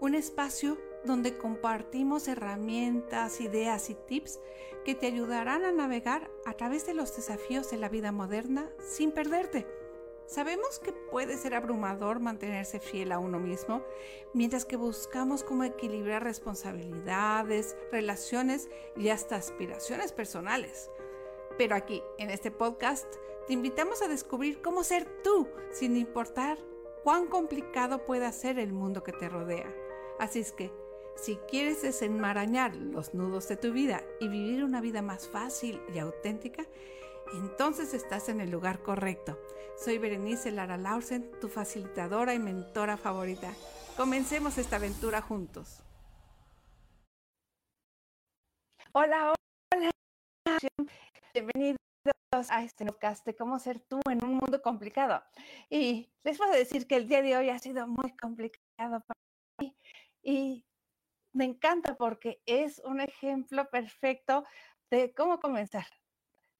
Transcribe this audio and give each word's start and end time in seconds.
Un 0.00 0.14
espacio 0.14 0.78
donde 1.04 1.36
compartimos 1.36 2.28
herramientas, 2.28 3.40
ideas 3.40 3.90
y 3.90 3.94
tips 3.94 4.40
que 4.84 4.94
te 4.94 5.06
ayudarán 5.06 5.64
a 5.64 5.72
navegar 5.72 6.30
a 6.44 6.54
través 6.54 6.86
de 6.86 6.94
los 6.94 7.14
desafíos 7.16 7.70
de 7.70 7.76
la 7.76 7.88
vida 7.88 8.12
moderna 8.12 8.70
sin 8.78 9.12
perderte. 9.12 9.66
Sabemos 10.26 10.78
que 10.78 10.92
puede 10.92 11.36
ser 11.36 11.54
abrumador 11.54 12.20
mantenerse 12.20 12.80
fiel 12.80 13.12
a 13.12 13.18
uno 13.18 13.38
mismo, 13.38 13.84
mientras 14.32 14.64
que 14.64 14.76
buscamos 14.76 15.44
cómo 15.44 15.64
equilibrar 15.64 16.24
responsabilidades, 16.24 17.76
relaciones 17.90 18.70
y 18.96 19.10
hasta 19.10 19.36
aspiraciones 19.36 20.12
personales. 20.12 20.90
Pero 21.58 21.76
aquí, 21.76 22.02
en 22.18 22.30
este 22.30 22.50
podcast, 22.50 23.06
te 23.46 23.52
invitamos 23.52 24.00
a 24.00 24.08
descubrir 24.08 24.62
cómo 24.62 24.84
ser 24.84 25.04
tú, 25.22 25.48
sin 25.70 25.96
importar 25.96 26.58
cuán 27.02 27.26
complicado 27.26 28.04
pueda 28.04 28.30
ser 28.32 28.58
el 28.58 28.72
mundo 28.72 29.02
que 29.02 29.12
te 29.12 29.28
rodea. 29.28 29.72
Así 30.18 30.40
es 30.40 30.52
que, 30.52 30.72
si 31.16 31.36
quieres 31.48 31.82
desenmarañar 31.82 32.74
los 32.74 33.14
nudos 33.14 33.48
de 33.48 33.56
tu 33.56 33.72
vida 33.72 34.02
y 34.20 34.28
vivir 34.28 34.64
una 34.64 34.80
vida 34.80 35.02
más 35.02 35.28
fácil 35.28 35.80
y 35.94 35.98
auténtica, 35.98 36.64
entonces 37.34 37.94
estás 37.94 38.28
en 38.28 38.40
el 38.40 38.50
lugar 38.50 38.82
correcto. 38.82 39.38
Soy 39.76 39.98
Berenice 39.98 40.50
Lara 40.50 40.76
Lausen, 40.76 41.30
tu 41.40 41.48
facilitadora 41.48 42.34
y 42.34 42.38
mentora 42.38 42.96
favorita. 42.96 43.52
Comencemos 43.96 44.58
esta 44.58 44.76
aventura 44.76 45.20
juntos. 45.22 45.82
Hola, 48.92 49.32
hola. 49.72 49.90
Bienvenidos 51.34 51.78
a 52.50 52.62
este 52.62 52.86
podcast 52.86 53.24
de 53.26 53.36
cómo 53.36 53.58
ser 53.58 53.80
tú 53.80 54.00
en 54.10 54.24
un 54.24 54.36
mundo 54.36 54.62
complicado. 54.62 55.22
Y 55.68 56.10
les 56.24 56.38
puedo 56.38 56.52
decir 56.52 56.86
que 56.86 56.96
el 56.96 57.08
día 57.08 57.22
de 57.22 57.36
hoy 57.36 57.50
ha 57.50 57.58
sido 57.58 57.86
muy 57.86 58.16
complicado 58.16 59.00
para 59.00 59.20
mí. 59.60 59.76
Y 60.22 60.64
me 61.34 61.44
encanta 61.44 61.96
porque 61.96 62.42
es 62.46 62.80
un 62.84 63.00
ejemplo 63.00 63.68
perfecto 63.70 64.44
de 64.90 65.12
cómo 65.14 65.40
comenzar. 65.40 65.86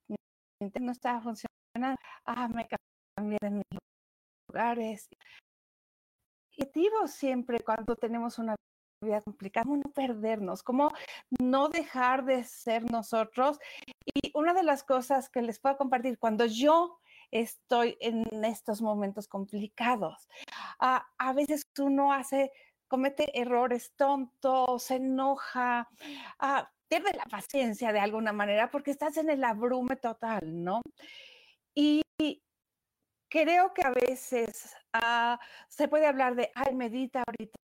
Mi 0.09 0.17
internet 0.61 0.87
no 0.87 0.93
estaba 0.93 1.20
funcionando. 1.20 2.01
Ah, 2.25 2.48
me 2.48 2.69
cambié 3.17 3.39
de 3.41 3.51
mis 3.51 3.65
lugares. 4.48 5.09
Digo 6.75 7.07
siempre 7.09 7.61
cuando 7.61 7.97
tenemos 7.97 8.39
una 8.39 8.55
vida 9.06 9.20
complicada, 9.22 9.64
cómo 9.64 9.77
no 9.77 9.92
perdernos, 9.92 10.62
cómo 10.62 10.91
no 11.41 11.69
dejar 11.69 12.25
de 12.25 12.45
ser 12.45 12.91
nosotros. 12.91 13.58
Y 14.05 14.31
una 14.34 14.55
de 14.55 14.62
las 14.62 14.84
cosas 14.84 15.28
que 15.28 15.42
les 15.42 15.58
puedo 15.58 15.77
compartir, 15.77 16.19
cuando 16.19 16.47
yo 16.47 16.98
estoy 17.30 17.97
en 18.00 18.45
estos 18.45 18.83
momentos 18.83 19.28
complicados, 19.28 20.28
ah, 20.80 21.06
a 21.19 21.33
veces 21.33 21.70
uno 21.78 22.12
hace 22.12 22.53
comete 22.89 23.39
errores 23.41 23.92
tontos, 23.97 24.83
se 24.83 24.97
enoja, 24.97 25.89
ah, 26.39 26.70
pierde 26.89 27.12
la 27.14 27.25
paciencia 27.25 27.92
de 27.92 28.00
alguna 28.00 28.33
manera 28.34 28.70
porque 28.70 28.91
estás 28.91 29.17
en 29.17 29.30
el 29.30 29.42
abrume 29.45 29.97
total, 29.97 30.62
¿no? 30.62 30.83
Y 31.75 32.03
creo 33.33 33.73
que 33.73 33.83
a 33.83 33.91
veces 33.91 34.77
ah, 34.92 35.41
se 35.69 35.89
puede 35.89 36.06
hablar 36.06 36.34
de, 36.34 36.50
ay, 36.55 36.75
medita 36.75 37.23
ahorita. 37.27 37.61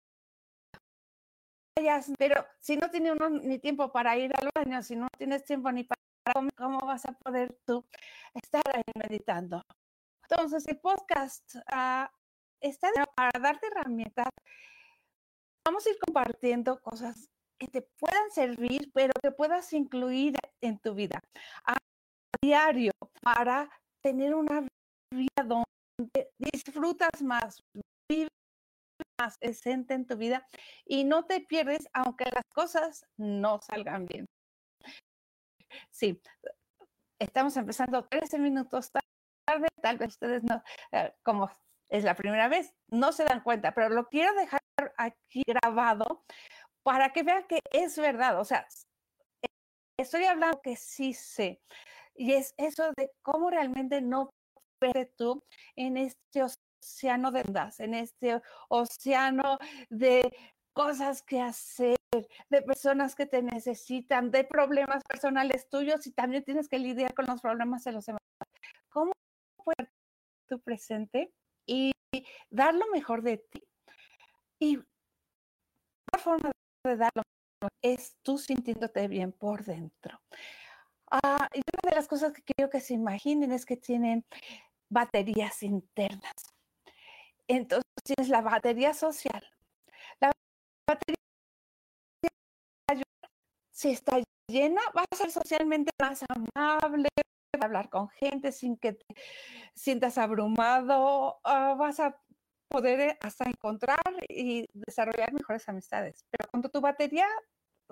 Pero 2.18 2.46
si 2.60 2.76
no 2.76 2.90
tiene 2.90 3.12
uno 3.12 3.28
ni 3.28 3.58
tiempo 3.58 3.92
para 3.92 4.16
ir 4.16 4.32
al 4.40 4.50
baño, 4.54 4.82
si 4.82 4.96
no 4.96 5.08
tienes 5.16 5.44
tiempo 5.44 5.70
ni 5.70 5.84
para 5.84 6.00
comer, 6.34 6.52
¿cómo 6.56 6.78
vas 6.86 7.04
a 7.06 7.12
poder 7.12 7.58
tú 7.64 7.84
estar 8.34 8.62
ahí 8.74 8.82
meditando? 8.94 9.62
Entonces, 10.28 10.66
el 10.66 10.78
podcast 10.78 11.54
uh, 11.56 12.06
está 12.60 12.88
para 13.14 13.30
darte 13.40 13.66
herramientas 13.68 14.28
vamos 15.66 15.84
a 15.84 15.90
ir 15.90 15.98
compartiendo 15.98 16.80
cosas 16.80 17.28
que 17.58 17.66
te 17.66 17.82
puedan 17.82 18.30
servir, 18.30 18.92
pero 18.94 19.12
que 19.20 19.32
puedas 19.32 19.72
incluir 19.72 20.36
en 20.60 20.78
tu 20.78 20.94
vida 20.94 21.20
a 21.64 21.76
diario 22.40 22.92
para 23.20 23.68
tener 24.00 24.34
una 24.34 24.60
vida 25.12 25.42
donde 25.44 26.30
disfrutas 26.38 27.20
más, 27.22 27.60
vives 28.08 28.30
más 29.18 29.38
presente 29.38 29.94
en 29.94 30.06
tu 30.06 30.16
vida 30.16 30.46
y 30.84 31.04
no 31.04 31.24
te 31.24 31.40
pierdes 31.40 31.88
aunque 31.92 32.24
las 32.24 32.44
cosas 32.54 33.06
no 33.16 33.60
salgan 33.60 34.06
bien. 34.06 34.26
Sí, 35.90 36.20
estamos 37.18 37.56
empezando 37.56 38.06
13 38.06 38.38
minutos 38.38 38.90
tarde, 38.90 39.68
tal 39.82 39.98
vez 39.98 40.08
ustedes 40.10 40.42
no, 40.44 40.62
eh, 40.92 41.12
como 41.22 41.50
es 41.88 42.04
la 42.04 42.14
primera 42.14 42.48
vez, 42.48 42.74
no 42.88 43.12
se 43.12 43.24
dan 43.24 43.42
cuenta, 43.42 43.72
pero 43.72 43.88
lo 43.88 44.08
quiero 44.08 44.34
dejar 44.34 44.60
aquí 44.96 45.42
grabado 45.46 46.24
para 46.82 47.12
que 47.12 47.22
vean 47.22 47.46
que 47.46 47.60
es 47.72 47.96
verdad. 47.98 48.40
O 48.40 48.44
sea, 48.44 48.66
estoy 49.98 50.24
hablando 50.24 50.60
que 50.62 50.76
sí 50.76 51.12
sé. 51.14 51.60
Y 52.14 52.32
es 52.32 52.54
eso 52.56 52.92
de 52.96 53.10
cómo 53.22 53.50
realmente 53.50 54.00
no 54.00 54.30
pierdes 54.80 55.14
tú 55.16 55.42
en 55.76 55.96
este 55.96 56.42
océano 56.86 57.32
de 57.32 57.42
dudas, 57.42 57.80
en 57.80 57.94
este 57.94 58.40
océano 58.68 59.58
de 59.90 60.34
cosas 60.72 61.22
que 61.22 61.40
hacer, 61.40 61.96
de 62.48 62.62
personas 62.62 63.14
que 63.14 63.26
te 63.26 63.42
necesitan, 63.42 64.30
de 64.30 64.44
problemas 64.44 65.02
personales 65.04 65.68
tuyos 65.68 66.06
y 66.06 66.12
también 66.12 66.44
tienes 66.44 66.68
que 66.68 66.78
lidiar 66.78 67.12
con 67.14 67.26
los 67.26 67.40
problemas 67.40 67.82
de 67.84 67.92
los 67.92 68.06
demás. 68.06 68.22
¿Cómo 68.88 69.12
puedes 69.56 69.90
tu 70.48 70.60
presente 70.60 71.32
y 71.66 71.92
dar 72.50 72.74
lo 72.74 72.86
mejor 72.92 73.22
de 73.22 73.38
ti? 73.38 73.62
Y 74.60 74.76
la 76.12 76.18
forma 76.18 76.52
de 76.84 76.96
darlo 76.96 77.22
es 77.82 78.16
tú 78.22 78.38
sintiéndote 78.38 79.08
bien 79.08 79.32
por 79.32 79.64
dentro. 79.64 80.20
Ah, 81.10 81.48
y 81.52 81.58
una 81.58 81.90
de 81.90 81.96
las 81.96 82.08
cosas 82.08 82.32
que 82.32 82.42
quiero 82.42 82.70
que 82.70 82.80
se 82.80 82.94
imaginen 82.94 83.52
es 83.52 83.64
que 83.64 83.76
tienen 83.76 84.24
baterías 84.88 85.62
internas. 85.62 86.55
Entonces 87.48 88.28
la 88.28 88.40
batería 88.40 88.94
social. 88.94 89.42
La 90.20 90.32
batería 90.88 91.16
si 93.76 93.90
está 93.90 94.22
llena, 94.48 94.80
vas 94.94 95.04
a 95.10 95.16
ser 95.16 95.30
socialmente 95.30 95.90
más 96.00 96.24
amable, 96.30 97.08
hablar 97.60 97.90
con 97.90 98.08
gente 98.08 98.50
sin 98.50 98.78
que 98.78 98.94
te 98.94 99.04
sientas 99.74 100.16
abrumado, 100.16 101.40
ah, 101.44 101.74
vas 101.78 102.00
a 102.00 102.18
poder 102.68 103.00
eh, 103.00 103.18
hasta 103.20 103.44
encontrar 103.44 103.98
y 104.28 104.66
desarrollar 104.72 105.32
mejores 105.34 105.68
amistades. 105.68 106.24
Pero 106.30 106.48
cuando 106.50 106.70
tu 106.70 106.80
batería 106.80 107.26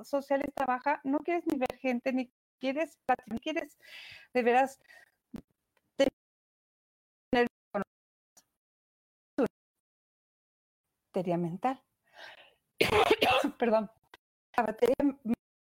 social 0.03 0.41
está 0.47 0.64
baja, 0.64 1.00
no 1.04 1.19
quieres 1.19 1.44
ni 1.47 1.59
ver 1.59 1.78
gente, 1.78 2.12
ni 2.14 2.32
quieres 2.59 2.98
ni 3.26 3.38
quieres 3.38 3.78
de 4.32 4.43
veras 4.43 4.81
batería 11.14 11.38
mental. 11.38 11.80
Perdón. 13.58 13.88
La 14.56 14.62
batería 14.64 14.97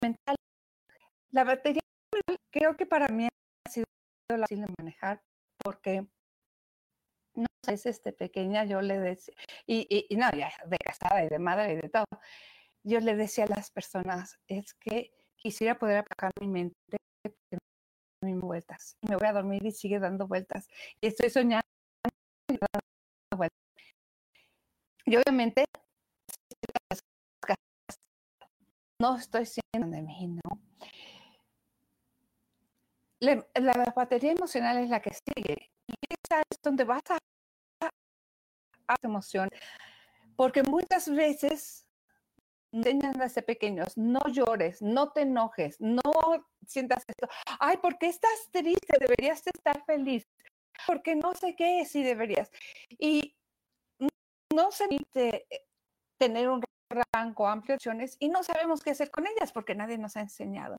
mental. 0.03 0.35
La 1.31 1.43
batería 1.43 1.81
mental 2.13 2.37
creo 2.51 2.77
que 2.77 2.85
para 2.85 3.07
mí 3.07 3.25
ha 3.25 3.69
sido 3.69 3.85
fácil 4.29 4.61
de 4.61 4.73
manejar 4.77 5.23
porque 5.57 6.05
no 7.34 7.47
es 7.67 7.85
este 7.87 8.13
pequeña, 8.13 8.66
yo 8.66 8.81
le 8.81 8.99
decía, 8.99 9.34
y, 9.66 9.87
y, 10.09 10.16
no, 10.16 10.29
ya 10.31 10.51
de 10.66 10.78
casada 10.78 11.23
y 11.23 11.29
de 11.29 11.40
madre 11.40 11.73
y 11.73 11.75
de 11.78 11.90
todo, 11.90 12.05
yo 12.84 12.99
le 12.99 13.16
decía 13.16 13.45
a 13.45 13.47
las 13.47 13.72
personas, 13.72 14.40
es 14.47 14.73
que 14.75 15.11
quisiera 15.35 15.78
poder 15.78 15.99
apagar 15.99 16.31
mi 16.40 16.47
mente 16.47 16.78
mil 18.22 18.40
vueltas. 18.40 18.97
Me 19.02 19.16
voy 19.16 19.28
a 19.28 19.34
dormir 19.34 19.66
y 19.66 19.72
sigue 19.72 19.99
dando 19.99 20.28
vueltas. 20.28 20.67
Y 21.02 21.07
estoy 21.07 21.29
soñando 21.29 21.66
Y 25.09 25.17
obviamente, 25.17 25.66
no 29.02 29.16
estoy 29.16 29.44
siendo 29.47 29.90
de 29.90 30.03
mí, 30.03 30.28
¿no? 30.28 30.61
La, 33.20 33.44
la 33.56 33.91
batería 33.96 34.34
emocional 34.34 34.78
es 34.78 34.90
la 34.91 35.02
que 35.02 35.09
sigue. 35.09 35.72
Y 35.88 35.94
esa 36.09 36.41
es 36.41 36.61
donde 36.61 36.84
vas 36.84 37.02
a 37.09 37.17
emoción, 39.02 39.50
porque 40.35 40.61
muchas 40.61 41.09
veces 41.09 41.88
enseñan 42.72 43.14
desde 43.14 43.41
pequeños, 43.41 43.97
no 43.97 44.20
llores, 44.32 44.79
no 44.84 45.12
te 45.12 45.22
enojes, 45.22 45.78
no 45.79 46.02
sientas 46.67 47.03
esto, 47.08 47.28
ay, 47.59 47.78
¿por 47.78 47.97
qué 47.97 48.09
estás 48.09 48.47
triste? 48.52 48.97
Deberías 49.00 49.41
estar 49.47 49.84
feliz, 49.85 50.28
porque 50.85 51.16
no 51.16 51.34
sé 51.34 51.55
qué 51.55 51.84
si 51.85 52.03
deberías. 52.03 52.52
Y 53.00 53.39
no 54.53 54.72
se 54.72 54.87
permite 54.87 55.46
eh, 55.49 55.66
tener 56.17 56.49
un 56.49 56.63
rango 57.13 57.47
amplio 57.47 57.73
de 57.73 57.75
opciones 57.75 58.17
y 58.19 58.29
no 58.29 58.43
sabemos 58.43 58.81
qué 58.81 58.91
hacer 58.91 59.11
con 59.11 59.28
ellas 59.28 59.51
porque 59.51 59.75
nadie 59.75 59.97
nos 59.97 60.17
ha 60.17 60.22
enseñado. 60.22 60.78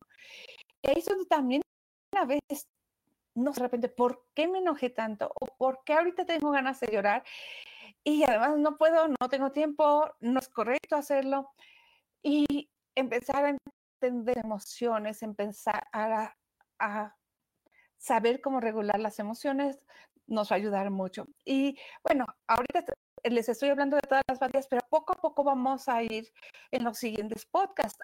Eso 0.82 1.14
también 1.28 1.62
a 2.16 2.24
veces 2.24 2.68
no 3.34 3.52
de 3.52 3.60
repente, 3.60 3.88
¿por 3.88 4.26
qué 4.34 4.48
me 4.48 4.58
enojé 4.58 4.90
tanto? 4.90 5.32
¿O 5.40 5.46
por 5.56 5.82
qué 5.84 5.94
ahorita 5.94 6.24
tengo 6.26 6.50
ganas 6.50 6.80
de 6.80 6.88
llorar? 6.92 7.24
Y 8.04 8.24
además 8.24 8.58
no 8.58 8.76
puedo, 8.76 9.08
no 9.08 9.28
tengo 9.28 9.52
tiempo, 9.52 10.10
no 10.20 10.40
es 10.40 10.48
correcto 10.48 10.96
hacerlo. 10.96 11.50
Y 12.22 12.70
empezar 12.94 13.44
a 13.44 13.56
entender 14.02 14.38
emociones, 14.38 15.22
empezar 15.22 15.86
a, 15.92 16.34
a 16.78 17.16
saber 17.98 18.40
cómo 18.40 18.60
regular 18.60 18.98
las 18.98 19.18
emociones 19.18 19.78
nos 20.26 20.50
va 20.50 20.56
a 20.56 20.58
ayudar 20.58 20.90
mucho. 20.90 21.26
Y 21.44 21.78
bueno, 22.02 22.26
ahorita 22.46 22.84
les 23.24 23.48
estoy 23.48 23.70
hablando 23.70 23.96
de 23.96 24.02
todas 24.02 24.22
las 24.28 24.38
batallas, 24.38 24.66
pero 24.68 24.82
poco 24.88 25.12
a 25.12 25.16
poco 25.16 25.44
vamos 25.44 25.88
a 25.88 26.02
ir 26.02 26.32
en 26.70 26.84
los 26.84 26.98
siguientes 26.98 27.46
podcasts 27.46 27.98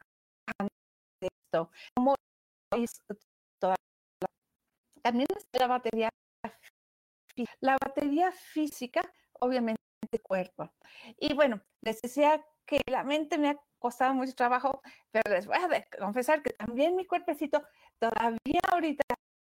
esto. 1.20 1.70
también 5.02 5.28
está 5.36 5.60
la 5.60 5.66
batería 5.68 6.08
la 7.60 7.76
batería 7.82 8.32
física, 8.32 9.02
obviamente, 9.40 9.80
cuerpo. 10.22 10.70
Y 11.18 11.34
bueno, 11.34 11.60
les 11.82 12.00
decía 12.00 12.44
que 12.64 12.80
la 12.86 13.04
mente 13.04 13.38
me 13.38 13.50
ha 13.50 13.56
costado 13.78 14.14
mucho 14.14 14.34
trabajo, 14.34 14.80
pero 15.10 15.34
les 15.34 15.46
voy 15.46 15.56
a 15.56 15.86
confesar 15.98 16.42
que 16.42 16.50
también 16.54 16.96
mi 16.96 17.06
cuerpecito 17.06 17.62
todavía 17.98 18.60
ahorita 18.70 19.04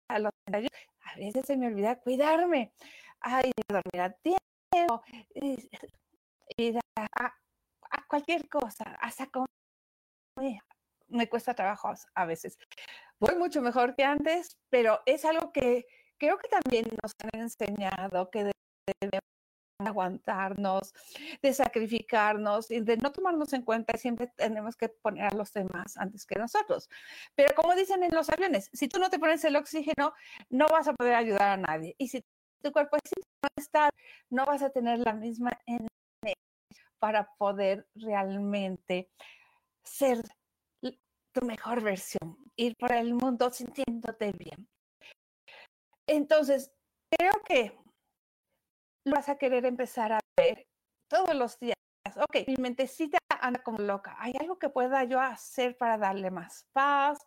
a 0.09 0.19
los 0.19 0.32
a 0.49 1.17
veces 1.17 1.44
se 1.47 1.56
me 1.56 1.67
olvida 1.67 2.00
cuidarme. 2.00 2.73
Ay, 3.20 3.52
dormir 3.69 4.00
a 4.00 4.12
tiempo, 4.12 4.43
ir 6.56 6.78
a, 6.96 7.32
cualquier 8.08 8.49
cosa, 8.49 8.84
hasta 9.00 9.26
comer. 9.26 10.61
Me 11.08 11.28
cuesta 11.28 11.55
trabajo 11.55 11.93
a 12.14 12.26
veces. 12.26 12.58
Voy 13.19 13.37
mucho 13.37 13.62
mejor 13.62 13.94
que 13.94 14.05
antes, 14.05 14.58
pero 14.70 15.00
es 15.06 15.25
algo 15.25 15.52
que 15.52 15.87
creo 16.19 16.38
que 16.38 16.49
también 16.49 16.87
nos 17.02 17.12
han 17.23 17.40
enseñado 17.40 18.31
que 18.31 18.52
debemos 19.00 19.23
aguantarnos, 19.78 20.94
de 21.43 21.52
sacrificarnos 21.52 22.70
y 22.70 22.81
de 22.81 22.96
no 22.96 23.12
tomarnos 23.12 23.52
en 23.52 23.62
cuenta, 23.62 23.96
siempre 23.99 24.28
tenemos 24.37 24.76
que 24.76 24.88
poner 24.88 25.25
a 25.32 25.37
los 25.37 25.52
demás 25.52 25.96
antes 25.96 26.25
que 26.26 26.38
nosotros. 26.38 26.88
Pero 27.34 27.55
como 27.55 27.75
dicen 27.75 28.02
en 28.02 28.14
los 28.14 28.31
aviones, 28.31 28.70
si 28.73 28.88
tú 28.88 28.99
no 28.99 29.11
te 29.11 29.19
pones 29.19 29.44
el 29.44 29.56
oxígeno, 29.56 30.14
no 30.49 30.67
vas 30.69 30.88
a 30.88 30.94
poder 30.94 31.14
ayudar 31.14 31.50
a 31.50 31.56
nadie. 31.56 31.94
Y 31.99 32.08
si 32.08 32.25
tu 32.67 32.73
cuerpo 32.73 32.97
no 32.97 33.49
está, 33.57 33.91
no 34.29 34.45
vas 34.45 34.63
a 34.63 34.71
tener 34.71 34.99
la 34.99 35.13
misma 35.13 35.51
energía 35.67 36.35
para 36.99 37.33
poder 37.39 37.87
realmente 37.95 39.09
ser 39.85 40.21
tu 40.83 41.47
mejor 41.47 41.81
versión, 41.81 42.37
ir 42.57 42.75
por 42.77 42.93
el 42.93 43.15
mundo 43.15 43.51
sintiéndote 43.51 44.33
bien. 44.33 44.69
Entonces, 46.09 46.73
creo 47.09 47.35
que 47.45 47.79
vas 49.05 49.29
a 49.29 49.39
querer 49.39 49.65
empezar 49.65 50.12
a 50.12 50.21
ver 50.37 50.67
todos 51.09 51.37
los 51.37 51.59
días. 51.61 51.77
Ok, 52.17 52.49
mi 52.49 52.57
mentecita 52.57 53.19
anda 53.47 53.63
como 53.63 53.79
loca. 53.79 54.17
¿Hay 54.19 54.35
algo 54.39 54.59
que 54.59 54.69
pueda 54.69 55.05
yo 55.05 55.21
hacer 55.21 55.77
para 55.77 55.99
darle 55.99 56.31
más 56.31 56.67
paz? 56.73 57.25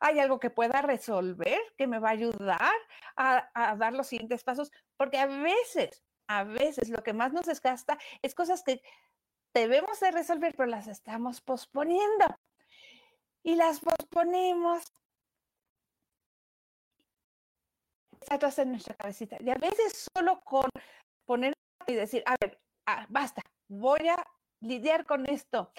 ¿Hay 0.00 0.18
algo 0.18 0.40
que 0.40 0.50
pueda 0.50 0.82
resolver 0.82 1.60
que 1.76 1.86
me 1.86 1.98
va 1.98 2.08
a 2.08 2.12
ayudar 2.12 2.72
a, 3.16 3.76
dar 3.76 3.92
los 3.92 4.06
siguientes 4.06 4.44
pasos? 4.44 4.72
Porque 4.96 5.18
a 5.18 5.26
veces, 5.26 6.02
a 6.26 6.44
veces 6.44 6.88
lo 6.88 7.02
que 7.02 7.12
más 7.12 7.32
nos 7.32 7.46
desgasta 7.46 7.98
es 8.22 8.34
cosas 8.34 8.62
que 8.62 8.82
debemos 9.54 10.00
de 10.00 10.10
resolver, 10.10 10.54
pero 10.56 10.68
las 10.68 10.86
estamos 10.86 11.40
posponiendo. 11.40 12.26
Y 13.42 13.56
las 13.56 13.80
posponemos 13.80 14.84
en 18.58 18.70
nuestra 18.70 18.94
cabecita. 18.94 19.36
Y 19.40 19.50
a 19.50 19.54
veces 19.54 20.08
solo 20.14 20.40
con 20.42 20.68
poner 21.24 21.52
y 21.86 21.94
decir, 21.94 22.22
a 22.26 22.36
ver, 22.40 22.60
ah, 22.86 23.06
basta, 23.08 23.42
voy 23.68 24.08
a 24.08 24.24
lidiar 24.60 25.06
con 25.06 25.28
esto. 25.28 25.72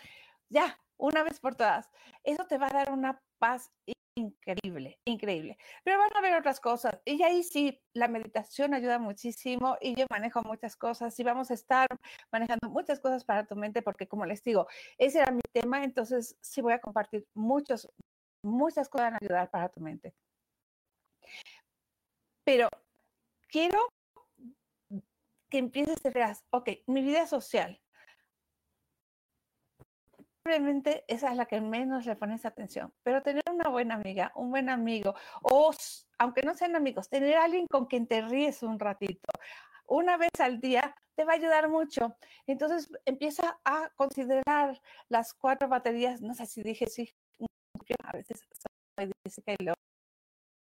Ya, 0.49 0.79
una 0.97 1.23
vez 1.23 1.39
por 1.39 1.55
todas. 1.55 1.89
Eso 2.23 2.45
te 2.45 2.57
va 2.57 2.67
a 2.67 2.73
dar 2.73 2.91
una 2.91 3.21
paz 3.39 3.71
increíble, 4.15 4.99
increíble. 5.05 5.57
Pero 5.83 5.97
van 5.97 6.09
a 6.13 6.19
haber 6.19 6.35
otras 6.35 6.59
cosas. 6.59 6.99
Y 7.05 7.23
ahí 7.23 7.43
sí, 7.43 7.81
la 7.93 8.07
meditación 8.07 8.73
ayuda 8.73 8.99
muchísimo 8.99 9.77
y 9.81 9.95
yo 9.95 10.05
manejo 10.09 10.41
muchas 10.43 10.75
cosas 10.75 11.17
y 11.19 11.23
vamos 11.23 11.51
a 11.51 11.53
estar 11.53 11.87
manejando 12.31 12.69
muchas 12.69 12.99
cosas 12.99 13.23
para 13.23 13.45
tu 13.45 13.55
mente 13.55 13.81
porque 13.81 14.07
como 14.07 14.25
les 14.25 14.43
digo, 14.43 14.67
ese 14.97 15.19
era 15.19 15.31
mi 15.31 15.41
tema, 15.53 15.83
entonces 15.83 16.37
sí 16.41 16.61
voy 16.61 16.73
a 16.73 16.79
compartir 16.79 17.25
muchos, 17.33 17.89
muchas 18.43 18.89
cosas 18.89 19.13
ayudar 19.21 19.49
para 19.49 19.69
tu 19.69 19.79
mente. 19.79 20.13
Pero 22.43 22.67
quiero 23.47 23.79
que 25.49 25.57
empieces 25.57 25.97
a 26.05 26.09
ver, 26.09 26.35
ok, 26.51 26.69
mi 26.87 27.01
vida 27.01 27.27
social. 27.27 27.79
Probablemente 30.43 31.05
esa 31.07 31.31
es 31.31 31.37
la 31.37 31.45
que 31.45 31.61
menos 31.61 32.05
le 32.05 32.15
pones 32.15 32.45
atención, 32.45 32.91
pero 33.03 33.21
tener 33.21 33.43
una 33.51 33.69
buena 33.69 33.95
amiga, 33.95 34.31
un 34.35 34.49
buen 34.49 34.69
amigo, 34.69 35.13
o 35.43 35.71
aunque 36.17 36.41
no 36.41 36.55
sean 36.55 36.75
amigos, 36.75 37.09
tener 37.09 37.37
alguien 37.37 37.67
con 37.67 37.85
quien 37.85 38.07
te 38.07 38.21
ríes 38.21 38.63
un 38.63 38.79
ratito, 38.79 39.29
una 39.85 40.17
vez 40.17 40.31
al 40.39 40.59
día, 40.59 40.95
te 41.15 41.25
va 41.25 41.33
a 41.33 41.35
ayudar 41.35 41.69
mucho. 41.69 42.15
Entonces 42.47 42.89
empieza 43.05 43.59
a 43.65 43.89
considerar 43.95 44.81
las 45.09 45.33
cuatro 45.33 45.67
baterías, 45.67 46.21
no 46.21 46.33
sé 46.33 46.45
si 46.47 46.63
dije 46.63 46.87
sí, 46.87 47.13
a 48.03 48.11
veces 48.13 48.47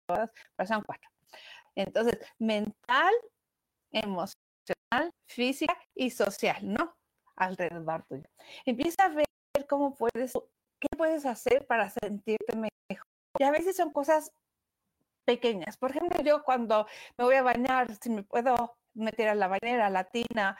pero 0.07 0.67
son 0.67 0.83
cuatro. 0.83 1.09
Entonces, 1.75 2.19
mental, 2.39 3.13
emocional, 3.91 5.13
física 5.27 5.77
y 5.95 6.09
social, 6.09 6.57
¿no? 6.63 6.97
Alrededor 7.35 8.05
tuyo. 8.07 8.29
Empieza 8.65 9.05
a 9.05 9.09
ver 9.09 9.28
cómo 9.69 9.95
puedes, 9.95 10.33
qué 10.79 10.87
puedes 10.97 11.25
hacer 11.25 11.65
para 11.67 11.89
sentirte 11.89 12.57
mejor. 12.57 13.07
Y 13.39 13.43
a 13.43 13.51
veces 13.51 13.77
son 13.77 13.91
cosas 13.91 14.33
pequeñas. 15.25 15.77
Por 15.77 15.91
ejemplo, 15.91 16.21
yo 16.23 16.43
cuando 16.43 16.87
me 17.17 17.23
voy 17.23 17.35
a 17.35 17.43
bañar, 17.43 17.87
si 18.01 18.09
me 18.09 18.23
puedo 18.23 18.75
meter 18.95 19.29
a 19.29 19.35
la 19.35 19.47
bañera 19.47 19.89
latina 19.89 20.57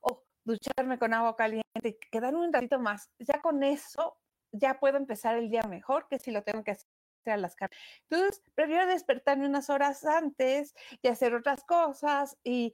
o 0.00 0.22
ducharme 0.44 0.98
con 0.98 1.12
agua 1.12 1.36
caliente 1.36 1.98
quedarme 2.10 2.38
un 2.38 2.52
ratito 2.52 2.78
más, 2.78 3.10
ya 3.18 3.42
con 3.42 3.62
eso 3.62 4.16
ya 4.52 4.78
puedo 4.78 4.96
empezar 4.96 5.36
el 5.36 5.50
día 5.50 5.62
mejor 5.64 6.06
que 6.08 6.18
si 6.18 6.30
lo 6.30 6.42
tengo 6.42 6.62
que 6.64 6.70
hacer 6.72 6.86
a 7.26 7.36
las 7.36 7.56
caras. 7.56 7.76
Entonces, 8.08 8.42
prefiero 8.54 8.86
despertarme 8.86 9.46
unas 9.46 9.68
horas 9.68 10.04
antes 10.04 10.74
y 11.02 11.08
hacer 11.08 11.34
otras 11.34 11.64
cosas 11.64 12.36
y 12.44 12.72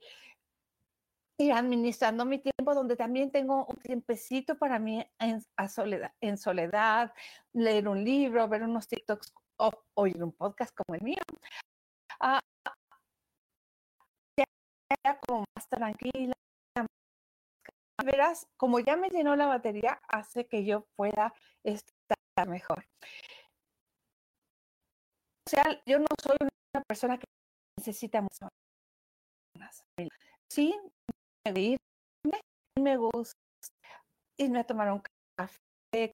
ir 1.45 1.53
administrando 1.53 2.25
mi 2.25 2.39
tiempo, 2.39 2.73
donde 2.73 2.95
también 2.95 3.31
tengo 3.31 3.65
un 3.65 3.77
tiempecito 3.77 4.57
para 4.57 4.79
mí 4.79 5.05
en, 5.19 5.41
soledad, 5.69 6.13
en 6.21 6.37
soledad, 6.37 7.13
leer 7.53 7.87
un 7.87 8.03
libro, 8.03 8.47
ver 8.47 8.63
unos 8.63 8.87
TikToks 8.87 9.33
o 9.57 9.71
oír 9.95 10.23
un 10.23 10.31
podcast 10.31 10.75
como 10.75 10.95
el 10.95 11.01
mío. 11.01 11.21
Ah, 12.19 12.39
ya 14.37 15.19
como 15.19 15.45
más 15.55 15.67
tranquila. 15.67 16.33
Verás, 18.03 18.47
como 18.57 18.79
ya 18.79 18.97
me 18.97 19.09
llenó 19.09 19.35
la 19.35 19.45
batería, 19.45 20.01
hace 20.07 20.45
que 20.47 20.65
yo 20.65 20.85
pueda 20.95 21.33
estar 21.63 22.47
mejor. 22.47 22.85
O 25.47 25.49
sea, 25.49 25.63
yo 25.85 25.99
no 25.99 26.07
soy 26.21 26.37
una 26.41 26.83
persona 26.83 27.17
que 27.17 27.25
necesita 27.77 28.21
mucho. 28.21 28.49
Sí, 30.49 30.75
me 32.79 32.97
gusta 32.97 33.37
irme 34.39 34.59
a 34.59 34.63
tomar 34.63 34.91
un 34.91 35.01
café, 35.37 36.11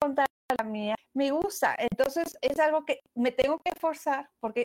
contar 0.00 0.26
la 0.58 0.64
mía, 0.64 0.96
me 1.14 1.30
gusta. 1.30 1.76
Entonces 1.78 2.36
es 2.40 2.58
algo 2.58 2.84
que 2.84 3.00
me 3.16 3.32
tengo 3.32 3.58
que 3.58 3.70
esforzar 3.74 4.28
porque 4.40 4.64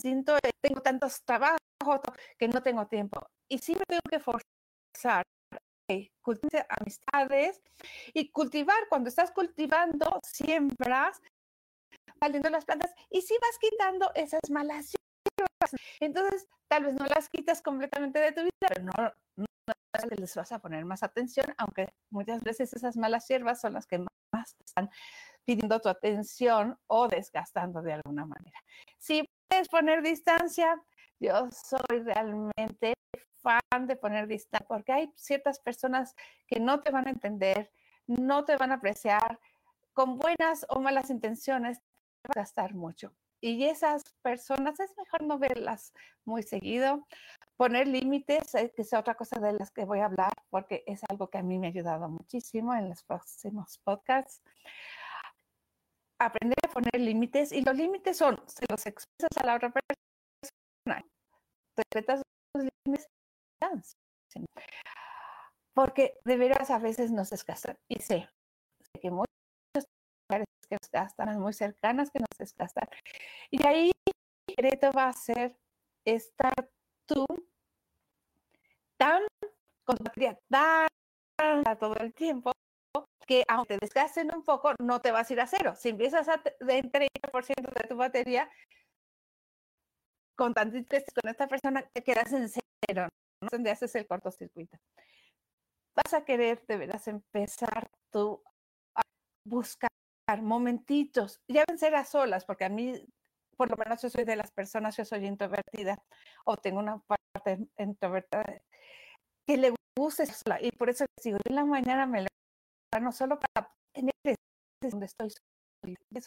siento 0.00 0.36
que 0.42 0.50
tengo 0.62 0.80
tantos 0.80 1.22
trabajos 1.24 1.60
que 2.38 2.48
no 2.48 2.62
tengo 2.62 2.86
tiempo. 2.86 3.20
Y 3.50 3.58
sí 3.58 3.74
me 3.74 3.84
tengo 3.86 4.02
que 4.08 4.16
esforzar 4.16 5.24
cultivar 6.22 6.66
amistades 6.68 7.60
y 8.14 8.30
cultivar. 8.30 8.88
Cuando 8.88 9.08
estás 9.08 9.30
cultivando, 9.32 10.20
siembras, 10.22 11.20
saliendo 12.20 12.50
las 12.50 12.64
plantas 12.64 12.94
y 13.10 13.22
si 13.22 13.34
vas 13.40 13.58
quitando 13.58 14.12
esas 14.14 14.50
malas 14.50 14.92
entonces, 16.00 16.48
tal 16.68 16.84
vez 16.84 16.94
no 16.94 17.04
las 17.06 17.28
quitas 17.28 17.62
completamente 17.62 18.18
de 18.18 18.32
tu 18.32 18.42
vida, 18.42 18.68
pero 18.68 18.82
no, 18.84 19.12
les 20.16 20.34
vas 20.34 20.52
a 20.52 20.58
poner 20.58 20.84
más 20.84 21.02
atención, 21.02 21.46
aunque 21.58 21.92
muchas 22.10 22.42
veces 22.42 22.72
esas 22.72 22.96
malas 22.96 23.26
hierbas 23.28 23.60
son 23.60 23.74
las 23.74 23.86
que 23.86 23.98
más 23.98 24.56
están 24.64 24.90
pidiendo 25.44 25.80
tu 25.80 25.88
atención 25.88 26.78
o 26.86 27.08
desgastando 27.08 27.82
de 27.82 27.94
alguna 27.94 28.24
manera. 28.24 28.58
Si 28.98 29.28
puedes 29.48 29.68
poner 29.68 30.02
distancia, 30.02 30.80
yo 31.18 31.48
soy 31.50 32.00
realmente 32.00 32.94
fan 33.42 33.86
de 33.86 33.96
poner 33.96 34.26
distancia 34.26 34.66
porque 34.68 34.92
hay 34.92 35.12
ciertas 35.16 35.58
personas 35.60 36.14
que 36.46 36.60
no 36.60 36.80
te 36.80 36.90
van 36.90 37.06
a 37.06 37.10
entender, 37.10 37.70
no 38.06 38.44
te 38.44 38.56
van 38.56 38.72
a 38.72 38.76
apreciar, 38.76 39.38
con 39.92 40.18
buenas 40.18 40.66
o 40.68 40.80
malas 40.80 41.10
intenciones, 41.10 41.78
te 41.78 42.28
van 42.28 42.38
a 42.38 42.40
gastar 42.40 42.74
mucho. 42.74 43.12
Y 43.40 43.64
esas 43.64 44.02
personas 44.22 44.78
es 44.80 44.94
mejor 44.96 45.22
no 45.22 45.38
verlas 45.38 45.92
muy 46.24 46.42
seguido, 46.42 47.06
poner 47.56 47.88
límites, 47.88 48.54
eh, 48.54 48.72
que 48.74 48.82
es 48.82 48.92
otra 48.92 49.14
cosa 49.14 49.40
de 49.40 49.52
las 49.54 49.70
que 49.70 49.84
voy 49.84 50.00
a 50.00 50.06
hablar, 50.06 50.32
porque 50.50 50.84
es 50.86 51.00
algo 51.08 51.28
que 51.30 51.38
a 51.38 51.42
mí 51.42 51.58
me 51.58 51.68
ha 51.68 51.70
ayudado 51.70 52.08
muchísimo 52.08 52.74
en 52.74 52.88
los 52.88 53.02
próximos 53.04 53.78
podcasts. 53.84 54.42
Aprender 56.18 56.58
a 56.64 56.68
poner 56.68 57.00
límites 57.00 57.52
y 57.52 57.62
los 57.62 57.74
límites 57.74 58.18
son, 58.18 58.42
se 58.46 58.66
los 58.68 58.84
expresas 58.84 59.30
a 59.36 59.46
la 59.46 59.56
otra 59.56 59.72
persona, 59.72 61.02
respetas 61.76 62.22
los 62.54 62.66
límites, 62.84 63.08
porque 65.74 66.18
de 66.24 66.36
veras 66.36 66.70
a 66.70 66.78
veces 66.78 67.10
nos 67.10 67.30
desgastan 67.30 67.78
y 67.88 68.00
sé, 68.00 68.28
que 69.00 69.10
que 70.38 70.76
nos 70.80 70.90
gastan, 70.90 71.40
muy 71.40 71.52
cercanas 71.52 72.10
que 72.10 72.20
nos 72.20 72.38
desgastan. 72.38 72.88
Y 73.50 73.66
ahí 73.66 73.90
el 74.06 74.54
secreto 74.54 74.92
va 74.92 75.08
a 75.08 75.12
ser 75.12 75.56
estar 76.04 76.70
tú 77.06 77.26
tan 78.96 79.22
con 79.84 79.96
tu 79.96 80.04
batería 80.04 80.38
tan 80.48 81.64
todo 81.78 81.94
el 81.96 82.12
tiempo 82.14 82.52
que 83.26 83.44
aunque 83.48 83.78
te 83.78 83.86
desgasten 83.86 84.34
un 84.34 84.44
poco, 84.44 84.72
no 84.80 85.00
te 85.00 85.12
vas 85.12 85.30
a 85.30 85.32
ir 85.32 85.40
a 85.40 85.46
cero. 85.46 85.74
Si 85.76 85.88
empiezas 85.88 86.28
a 86.28 86.36
de 86.38 86.82
30% 86.82 87.72
de 87.80 87.88
tu 87.88 87.96
batería, 87.96 88.50
con 90.36 90.52
tantito 90.52 90.96
con 91.14 91.30
esta 91.30 91.46
persona, 91.46 91.88
te 91.92 92.02
quedas 92.02 92.32
en 92.32 92.48
cero, 92.48 93.08
¿no? 93.40 93.48
Donde 93.52 93.70
haces 93.70 93.94
el 93.94 94.06
cortocircuito. 94.06 94.78
Vas 95.94 96.14
a 96.14 96.24
querer, 96.24 96.64
deberás 96.66 97.06
empezar 97.08 97.90
tú 98.10 98.42
a 98.96 99.02
buscar 99.44 99.90
momentitos, 100.36 101.40
ya 101.48 101.64
ven 101.68 101.78
ser 101.78 101.94
a 101.94 102.04
solas, 102.04 102.44
porque 102.44 102.64
a 102.64 102.68
mí, 102.68 103.06
por 103.56 103.70
lo 103.70 103.76
menos 103.76 104.02
yo 104.02 104.10
soy 104.10 104.24
de 104.24 104.36
las 104.36 104.50
personas, 104.50 104.96
yo 104.96 105.04
soy 105.04 105.26
introvertida 105.26 106.02
o 106.44 106.56
tengo 106.56 106.78
una 106.80 106.98
parte 106.98 107.58
introvertida 107.78 108.62
que 109.46 109.56
le 109.56 109.74
guste 109.96 110.26
sola. 110.26 110.58
Y 110.60 110.70
por 110.72 110.90
eso 110.90 111.04
les 111.16 111.24
digo, 111.24 111.38
yo 111.38 111.50
en 111.50 111.56
la 111.56 111.64
mañana 111.64 112.06
me 112.06 112.26
no 113.00 113.12
solo 113.12 113.38
para 113.38 113.72
tener 113.92 114.12
donde 114.82 115.06
estoy 115.06 115.30
me 115.82 116.20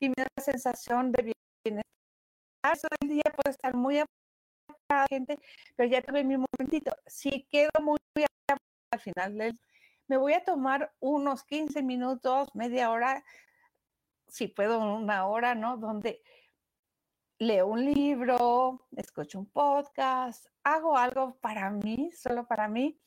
y 0.00 0.08
me 0.08 0.14
da 0.16 0.26
la 0.36 0.42
sensación 0.42 1.12
de 1.12 1.34
bienestar. 1.64 1.84
Todo 2.62 2.90
el 3.00 3.08
día 3.08 3.22
puedo 3.24 3.50
estar 3.50 3.74
muy 3.74 4.02
gente, 5.10 5.38
pero 5.76 5.88
ya 5.88 6.02
tuve 6.02 6.24
mi 6.24 6.36
momentito. 6.36 6.96
Si 7.06 7.44
quedo 7.50 7.70
muy 7.80 7.98
al 8.90 9.00
final 9.00 9.58
me 10.08 10.16
voy 10.16 10.32
a 10.32 10.44
tomar 10.44 10.92
unos 11.00 11.44
15 11.44 11.82
minutos, 11.82 12.54
media 12.54 12.90
hora, 12.90 13.24
si 14.26 14.48
puedo 14.48 14.80
una 14.80 15.26
hora, 15.26 15.54
¿no? 15.54 15.76
Donde 15.76 16.22
leo 17.38 17.66
un 17.68 17.84
libro, 17.84 18.86
escucho 18.96 19.38
un 19.38 19.46
podcast, 19.46 20.46
hago 20.64 20.96
algo 20.96 21.36
para 21.40 21.70
mí, 21.70 22.10
solo 22.12 22.46
para 22.46 22.68
mí, 22.68 22.98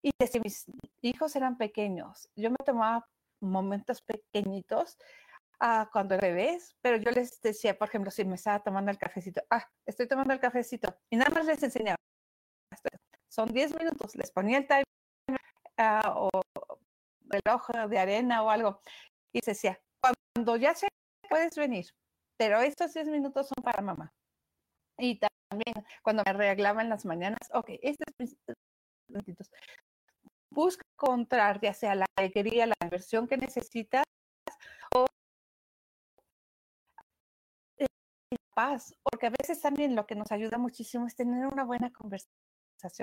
y 0.00 0.10
desde 0.18 0.40
mis 0.40 0.66
hijos 1.02 1.36
eran 1.36 1.58
pequeños, 1.58 2.30
yo 2.36 2.50
me 2.50 2.56
tomaba 2.64 3.08
momentos 3.40 4.00
pequeñitos 4.00 4.96
uh, 5.60 5.84
cuando 5.92 6.16
bebés, 6.16 6.76
pero 6.80 6.96
yo 6.96 7.10
les 7.10 7.40
decía, 7.40 7.76
por 7.76 7.88
ejemplo, 7.88 8.10
si 8.10 8.24
me 8.24 8.36
estaba 8.36 8.62
tomando 8.62 8.90
el 8.90 8.98
cafecito, 8.98 9.42
ah, 9.50 9.68
estoy 9.84 10.06
tomando 10.06 10.32
el 10.32 10.40
cafecito, 10.40 10.96
y 11.10 11.16
nada 11.16 11.30
más 11.30 11.46
les 11.46 11.62
enseñaba. 11.62 11.98
Son 13.28 13.52
10 13.52 13.76
minutos, 13.78 14.16
les 14.16 14.30
ponía 14.30 14.58
el 14.58 14.66
timer 14.66 14.84
uh, 15.78 16.28
o 16.30 16.30
reloj 17.28 17.66
de 17.88 17.98
arena 17.98 18.42
o 18.42 18.50
algo, 18.50 18.80
y 19.32 19.40
se 19.40 19.52
decía, 19.52 19.80
cuando 20.00 20.56
ya 20.56 20.74
se 20.74 20.88
puedes 21.28 21.56
venir, 21.56 21.86
pero 22.38 22.60
estos 22.60 22.94
10 22.94 23.08
minutos 23.08 23.48
son 23.48 23.62
para 23.62 23.82
mamá. 23.82 24.12
Y 24.98 25.20
también 25.20 25.86
cuando 26.02 26.22
me 26.24 26.30
arreglaba 26.30 26.82
en 26.82 26.88
las 26.88 27.04
mañanas, 27.04 27.48
ok, 27.52 27.70
estos 27.82 28.06
minutitos 29.08 29.50
busca 30.50 30.82
encontrar 30.94 31.60
ya 31.60 31.72
sea 31.72 31.94
la 31.94 32.06
alegría, 32.16 32.66
la 32.66 32.74
inversión 32.82 33.28
que 33.28 33.36
necesitas 33.36 34.04
o 34.94 35.06
paz, 38.54 38.94
porque 39.04 39.26
a 39.26 39.30
veces 39.30 39.60
también 39.60 39.94
lo 39.94 40.06
que 40.06 40.16
nos 40.16 40.32
ayuda 40.32 40.58
muchísimo 40.58 41.06
es 41.06 41.14
tener 41.14 41.46
una 41.46 41.64
buena 41.64 41.92
conversación 41.92 42.47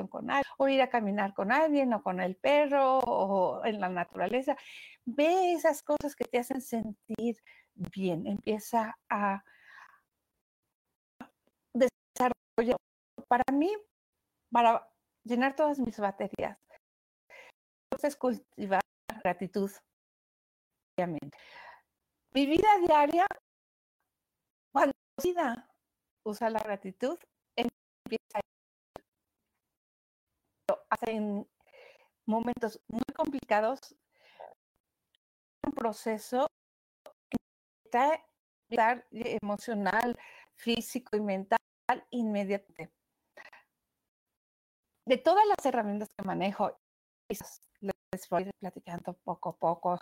con 0.10 0.30
alguien, 0.32 0.52
o 0.58 0.68
ir 0.68 0.82
a 0.82 0.90
caminar 0.90 1.34
con 1.34 1.52
alguien, 1.52 1.94
o 1.94 2.04
con 2.04 2.20
el 2.20 2.36
perro, 2.36 3.00
o 3.00 3.66
en 3.66 3.80
la 3.80 3.90
naturaleza. 3.90 4.58
Ve 5.06 5.54
esas 5.54 5.84
cosas 5.84 6.16
que 6.16 6.26
te 6.26 6.40
hacen 6.40 6.62
sentir 6.62 7.38
bien, 7.76 8.28
empieza 8.28 8.98
a 9.10 9.44
desarrollar. 11.74 12.78
Para 13.28 13.44
mí, 13.52 13.72
para 14.52 14.88
llenar 15.24 15.56
todas 15.56 15.80
mis 15.80 16.00
baterías, 16.00 16.58
es 18.04 18.16
cultivar 18.16 18.82
gratitud 19.24 19.72
Mi 22.34 22.46
vida 22.46 22.68
diaria, 22.86 23.26
cuando 24.72 24.94
vida 25.24 25.70
usa 26.26 26.50
la 26.50 26.60
gratitud, 26.60 27.18
empieza 27.56 28.45
en 31.02 31.48
momentos 32.26 32.80
muy 32.88 33.04
complicados, 33.16 33.96
un 35.66 35.72
proceso 35.74 36.48
emocional, 39.12 40.18
físico 40.56 41.16
y 41.16 41.22
mental 41.22 41.58
inmediatamente. 42.10 42.94
De 45.06 45.18
todas 45.18 45.46
las 45.46 45.66
herramientas 45.66 46.10
que 46.18 46.26
manejo, 46.26 46.78
les 47.30 48.30
voy 48.30 48.50
platicando 48.60 49.14
poco 49.14 49.50
a 49.50 49.58
poco 49.58 50.00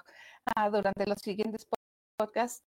ah, 0.56 0.70
durante 0.70 1.06
los 1.06 1.20
siguientes 1.20 1.68
podcasts. 2.18 2.64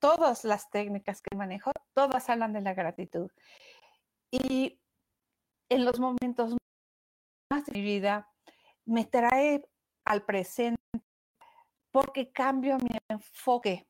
Todas 0.00 0.44
las 0.44 0.70
técnicas 0.70 1.20
que 1.20 1.36
manejo, 1.36 1.72
todas 1.94 2.30
hablan 2.30 2.52
de 2.52 2.62
la 2.62 2.74
gratitud. 2.74 3.30
Y 4.30 4.80
en 5.68 5.84
los 5.84 6.00
momentos 6.00 6.56
más 7.50 7.66
de 7.66 7.72
mi 7.72 7.82
vida, 7.82 8.30
me 8.86 9.04
trae 9.04 9.62
al 10.06 10.24
presente 10.24 10.80
porque 11.92 12.30
cambio 12.30 12.78
mi 12.78 12.96
enfoque. 13.08 13.86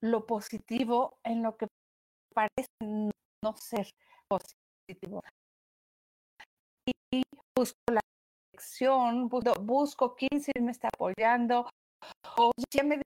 Lo 0.00 0.26
positivo 0.26 1.18
en 1.24 1.42
lo 1.42 1.56
que 1.56 1.66
parece 2.34 2.68
no 2.80 3.56
ser 3.56 3.88
positivo. 4.28 5.22
Y 6.86 7.22
busco 7.56 7.78
la 7.90 8.00
busco, 9.60 10.14
quién 10.14 10.40
se 10.40 10.52
me 10.60 10.72
está 10.72 10.88
apoyando, 10.88 11.68
o 12.36 12.52
ya 12.70 12.84
me 12.84 13.00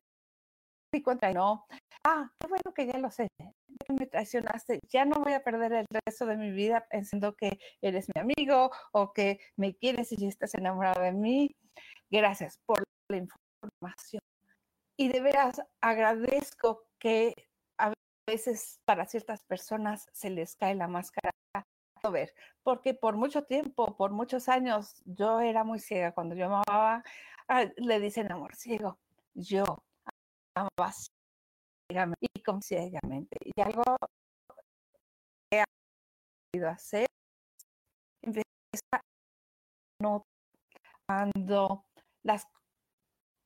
no, 1.34 1.66
ah, 2.04 2.30
qué 2.38 2.48
bueno 2.48 2.74
que 2.74 2.86
ya 2.86 2.98
lo 2.98 3.10
sé, 3.10 3.28
me 3.88 4.06
traicionaste, 4.06 4.80
ya 4.88 5.04
no 5.04 5.22
voy 5.22 5.32
a 5.32 5.42
perder 5.42 5.72
el 5.72 5.86
resto 6.06 6.26
de 6.26 6.36
mi 6.36 6.50
vida 6.50 6.86
pensando 6.90 7.34
que 7.34 7.58
eres 7.80 8.06
mi 8.14 8.20
amigo 8.20 8.70
o 8.92 9.12
que 9.12 9.38
me 9.56 9.74
quieres 9.74 10.12
y 10.12 10.26
estás 10.26 10.54
enamorado 10.54 11.02
de 11.02 11.12
mí. 11.12 11.54
Gracias 12.10 12.58
por 12.66 12.82
la 13.08 13.16
información. 13.18 14.20
Y 14.98 15.08
de 15.08 15.20
veras 15.20 15.60
agradezco 15.80 16.84
que 16.98 17.34
a 17.78 17.92
veces 18.26 18.80
para 18.84 19.06
ciertas 19.06 19.42
personas 19.44 20.06
se 20.12 20.30
les 20.30 20.56
cae 20.56 20.74
la 20.74 20.88
máscara 20.88 21.30
ver, 22.10 22.34
porque 22.62 22.94
por 22.94 23.16
mucho 23.16 23.42
tiempo, 23.44 23.96
por 23.96 24.12
muchos 24.12 24.48
años, 24.48 25.02
yo 25.04 25.40
era 25.40 25.64
muy 25.64 25.78
ciega. 25.78 26.12
Cuando 26.12 26.34
yo 26.34 26.46
amaba, 26.46 27.02
ah, 27.48 27.64
le 27.76 28.00
dicen 28.00 28.30
amor 28.32 28.54
ciego. 28.54 28.98
Yo 29.34 29.64
y 32.20 32.42
con 32.42 32.62
ciegamente. 32.62 33.36
Y 33.44 33.60
algo 33.60 33.82
que 35.50 35.60
he 35.60 35.64
podido 36.52 36.70
hacer, 36.70 37.06
empieza 38.22 39.00
no 40.00 40.22
cuando 41.06 41.84
las 42.22 42.46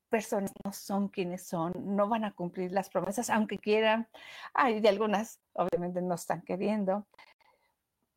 personas 0.09 0.51
no 0.65 0.73
son 0.73 1.07
quienes 1.07 1.47
son, 1.47 1.71
no 1.95 2.07
van 2.09 2.25
a 2.25 2.33
cumplir 2.33 2.71
las 2.71 2.89
promesas, 2.89 3.29
aunque 3.29 3.57
quieran. 3.57 4.07
Hay 4.53 4.81
de 4.81 4.89
algunas, 4.89 5.39
obviamente, 5.53 6.01
no 6.01 6.15
están 6.15 6.41
queriendo 6.41 7.05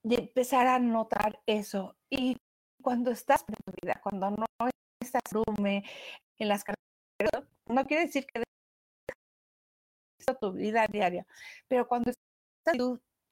y 0.05 0.17
empezar 0.17 0.67
a 0.67 0.79
notar 0.79 1.41
eso. 1.47 1.97
Y 2.11 2.37
cuando 2.83 3.11
estás 3.11 3.45
en 3.49 3.55
tu 3.55 3.73
vida, 3.83 4.01
cuando 4.03 4.31
no 4.31 4.47
estás 5.01 5.23
en 6.39 6.49
las 6.49 6.65
carreras, 6.65 7.49
no 7.67 7.85
quiere 7.87 8.07
decir 8.07 8.27
que 8.27 8.44
tu 10.25 10.53
vida 10.53 10.87
diaria, 10.87 11.27
pero 11.69 11.87
cuando 11.87 12.11
estás 12.11 12.77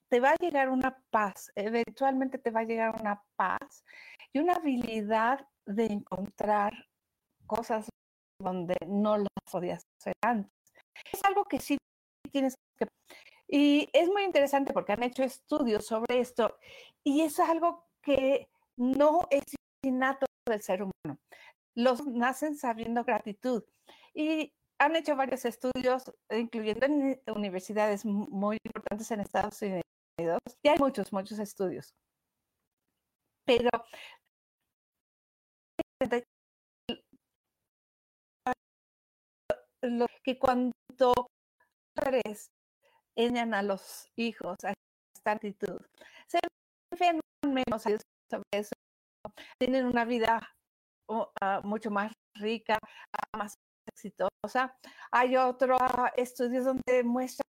te 0.08 0.20
va 0.20 0.32
a 0.32 0.36
llegar 0.36 0.68
una 0.68 1.02
paz, 1.10 1.50
eventualmente 1.54 2.36
te 2.36 2.50
va 2.50 2.60
a 2.60 2.64
llegar 2.64 2.94
una 3.00 3.22
paz 3.34 3.82
y 4.30 4.40
una 4.40 4.54
habilidad 4.54 5.46
de 5.64 5.86
encontrar 5.86 6.74
cosas 7.46 7.88
donde 8.38 8.76
no 8.86 9.16
las 9.16 9.28
podías 9.50 9.82
hacer 9.98 10.12
antes. 10.22 10.52
Es 11.10 11.24
algo 11.24 11.44
que 11.44 11.60
sí 11.60 11.78
tienes 12.30 12.56
que... 12.76 12.86
Y 13.48 13.88
es 13.94 14.08
muy 14.08 14.24
interesante 14.24 14.74
porque 14.74 14.92
han 14.92 15.02
hecho 15.02 15.22
estudios 15.22 15.86
sobre 15.86 16.20
esto 16.20 16.58
y 17.02 17.22
es 17.22 17.40
algo 17.40 17.86
que 18.02 18.50
no 18.76 19.26
es 19.30 19.42
innato 19.82 20.26
del 20.46 20.60
ser 20.60 20.82
humano. 20.82 21.18
Los 21.74 22.06
nacen 22.06 22.56
sabiendo 22.56 23.02
gratitud. 23.04 23.64
Y 24.14 24.52
han 24.82 24.96
hecho 24.96 25.14
varios 25.14 25.44
estudios, 25.44 26.12
incluyendo 26.30 26.86
en 26.86 27.20
universidades 27.36 28.04
muy 28.04 28.58
importantes 28.64 29.10
en 29.12 29.20
Estados 29.20 29.62
Unidos. 29.62 30.40
Y 30.62 30.68
hay 30.68 30.78
muchos, 30.78 31.12
muchos 31.12 31.38
estudios. 31.38 31.94
Pero 33.46 33.70
lo 39.82 40.06
que 40.24 40.38
cuando 40.38 41.12
padres 41.94 42.50
enseñan 43.16 43.54
a 43.54 43.62
los 43.62 44.08
hijos 44.16 44.56
a 44.64 44.74
esta 45.16 45.32
actitud, 45.32 45.80
se 46.26 46.40
enferman 46.92 47.20
menos 47.44 47.82
sobre 47.82 47.98
eso, 48.52 48.72
tienen 49.58 49.86
una 49.86 50.04
vida 50.04 50.40
ah, 51.40 51.60
mucho 51.62 51.90
más 51.90 52.12
rica, 52.34 52.78
más 53.36 53.56
exitosa. 53.86 54.76
Hay 55.10 55.36
otros 55.36 55.78
estudios 56.16 56.64
donde 56.64 57.02
muestra 57.04 57.44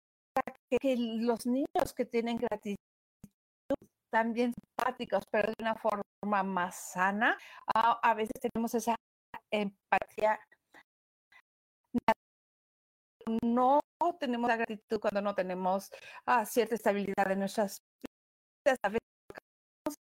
que, 0.70 0.96
los 0.96 1.46
niños 1.46 1.92
que 1.94 2.04
tienen 2.04 2.36
gratitud 2.36 2.76
también 4.12 4.52
simpáticos, 4.52 5.24
pero 5.30 5.48
de 5.48 5.54
una 5.60 5.74
forma 5.76 6.42
más 6.42 6.92
sana, 6.92 7.38
ah, 7.74 8.00
a 8.02 8.14
veces 8.14 8.40
tenemos 8.40 8.74
esa 8.74 8.96
empatía 9.52 10.38
no 13.42 13.80
tenemos 14.18 14.48
la 14.48 14.56
gratitud 14.56 14.98
cuando 14.98 15.20
no 15.20 15.34
tenemos 15.34 15.90
ah, 16.26 16.44
cierta 16.44 16.74
estabilidad 16.74 17.30
en 17.30 17.40
nuestras 17.40 17.78
vidas. 18.64 18.78
A 18.82 18.90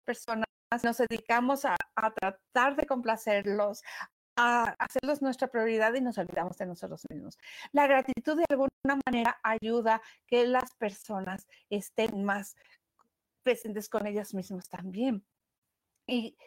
personas 0.05 0.45
nos 0.83 0.97
dedicamos 0.97 1.65
a, 1.65 1.75
tratar 2.15 2.75
de 2.75 2.85
complacerlos, 2.85 3.83
a 4.35 4.75
hacerlos 4.79 5.21
nuestra 5.21 5.47
prioridad 5.47 5.93
y 5.93 6.01
nos 6.01 6.17
olvidamos 6.17 6.57
de 6.57 6.65
nosotros 6.65 7.03
mismos. 7.09 7.37
La 7.71 7.87
gratitud 7.87 8.37
de 8.37 8.45
alguna 8.49 8.69
manera 9.05 9.39
ayuda 9.43 10.01
que 10.27 10.45
las 10.47 10.73
personas 10.75 11.47
estén 11.69 12.23
más 12.23 12.55
presentes 13.43 13.89
con 13.89 14.07
ellas 14.07 14.33
mismas 14.33 14.69
también. 14.69 15.25
Y 16.07 16.37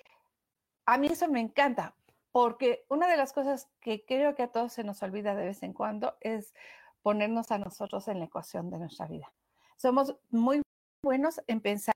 a 0.86 0.98
mí 0.98 1.08
eso 1.08 1.28
me 1.28 1.40
encanta, 1.40 1.94
porque 2.32 2.84
una 2.88 3.08
de 3.08 3.16
las 3.16 3.32
cosas 3.32 3.68
que 3.80 4.04
creo 4.04 4.34
que 4.34 4.42
a 4.42 4.52
todos 4.52 4.72
se 4.72 4.84
nos 4.84 5.02
olvida 5.02 5.34
de 5.34 5.46
vez 5.46 5.62
en 5.62 5.72
cuando 5.72 6.16
es 6.20 6.54
ponernos 7.02 7.50
a 7.50 7.58
nosotros 7.58 8.08
en 8.08 8.18
la 8.18 8.26
ecuación 8.26 8.70
de 8.70 8.78
nuestra 8.78 9.06
vida. 9.06 9.32
Somos 9.76 10.16
muy 10.30 10.62
buenos 11.02 11.40
en 11.46 11.60
pensar 11.60 11.95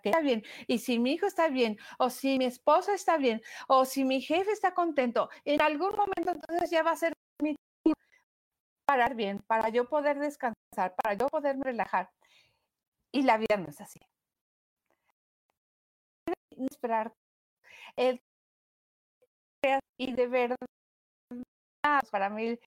que 0.00 0.10
está 0.10 0.20
bien, 0.20 0.44
y 0.66 0.78
si 0.78 0.98
mi 0.98 1.12
hijo 1.12 1.26
está 1.26 1.48
bien, 1.48 1.78
o 1.98 2.10
si 2.10 2.38
mi 2.38 2.44
esposo 2.44 2.92
está 2.92 3.16
bien, 3.16 3.42
o 3.68 3.84
si 3.84 4.04
mi 4.04 4.20
jefe 4.20 4.52
está 4.52 4.74
contento, 4.74 5.30
en 5.44 5.60
algún 5.62 5.90
momento 5.90 6.32
entonces 6.32 6.70
ya 6.70 6.82
va 6.82 6.92
a 6.92 6.96
ser 6.96 7.12
mi 7.42 7.56
tiempo 7.82 8.00
parar 8.86 9.14
bien, 9.14 9.40
para 9.46 9.68
yo 9.70 9.88
poder 9.88 10.18
descansar, 10.18 10.94
para 11.02 11.14
yo 11.14 11.26
poderme 11.28 11.64
relajar. 11.64 12.10
Y 13.12 13.22
la 13.22 13.38
vida 13.38 13.56
no 13.56 13.68
es 13.68 13.80
así. 13.80 14.00
Esperar 16.50 17.12
el 17.96 18.20
y 19.98 20.12
de 20.12 20.26
verdad, 20.28 20.56
para 22.10 22.30
mí, 22.30 22.58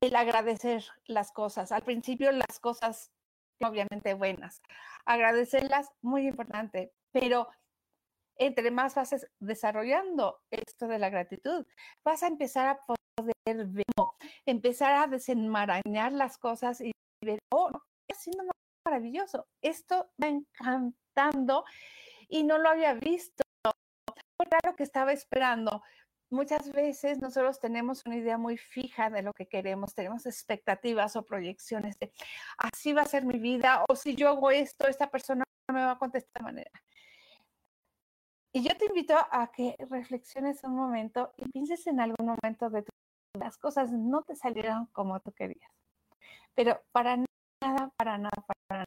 el 0.00 0.16
agradecer 0.16 0.84
las 1.06 1.30
cosas. 1.32 1.72
Al 1.72 1.82
principio 1.82 2.32
las 2.32 2.58
cosas 2.60 3.10
obviamente 3.60 4.14
buenas. 4.14 4.60
Agradecerlas, 5.04 5.90
muy 6.00 6.26
importante, 6.26 6.92
pero 7.12 7.48
entre 8.36 8.70
más 8.70 8.94
vas 8.94 9.26
desarrollando 9.40 10.40
esto 10.50 10.88
de 10.88 10.98
la 10.98 11.10
gratitud, 11.10 11.66
vas 12.04 12.22
a 12.22 12.28
empezar 12.28 12.68
a 12.68 12.80
poder 12.84 13.66
ver, 13.66 13.84
empezar 14.46 14.94
a 14.94 15.06
desenmarañar 15.06 16.12
las 16.12 16.38
cosas 16.38 16.80
y 16.80 16.92
ver, 17.24 17.38
oh, 17.52 17.68
estoy 17.68 18.32
haciendo 18.32 18.52
maravilloso, 18.86 19.46
esto 19.60 20.10
me 20.16 20.28
encantando 20.28 21.64
y 22.28 22.44
no 22.44 22.58
lo 22.58 22.70
había 22.70 22.94
visto 22.94 23.44
claro 24.44 24.76
que 24.76 24.82
estaba 24.82 25.12
esperando. 25.12 25.82
Muchas 26.32 26.72
veces 26.72 27.20
nosotros 27.20 27.60
tenemos 27.60 28.02
una 28.06 28.16
idea 28.16 28.38
muy 28.38 28.56
fija 28.56 29.10
de 29.10 29.20
lo 29.20 29.34
que 29.34 29.48
queremos, 29.48 29.94
tenemos 29.94 30.24
expectativas 30.24 31.14
o 31.14 31.26
proyecciones 31.26 31.98
de 31.98 32.10
así 32.56 32.94
va 32.94 33.02
a 33.02 33.04
ser 33.04 33.26
mi 33.26 33.38
vida 33.38 33.84
o 33.86 33.94
si 33.94 34.16
yo 34.16 34.30
hago 34.30 34.50
esto, 34.50 34.86
esta 34.86 35.10
persona 35.10 35.44
me 35.70 35.84
va 35.84 35.90
a 35.92 35.98
contestar 35.98 36.40
de 36.40 36.44
manera. 36.44 36.70
Y 38.50 38.66
yo 38.66 38.74
te 38.78 38.86
invito 38.86 39.14
a 39.14 39.52
que 39.52 39.76
reflexiones 39.90 40.64
un 40.64 40.74
momento 40.74 41.34
y 41.36 41.50
pienses 41.50 41.86
en 41.86 42.00
algún 42.00 42.26
momento 42.26 42.70
de 42.70 42.82
tu 42.82 42.92
las 43.38 43.58
cosas 43.58 43.92
no 43.92 44.22
te 44.22 44.34
salieron 44.34 44.86
como 44.86 45.20
tú 45.20 45.32
querías. 45.32 45.70
Pero 46.54 46.80
para 46.92 47.18
nada, 47.62 47.90
para 47.96 48.16
nada, 48.16 48.44
para 48.46 48.84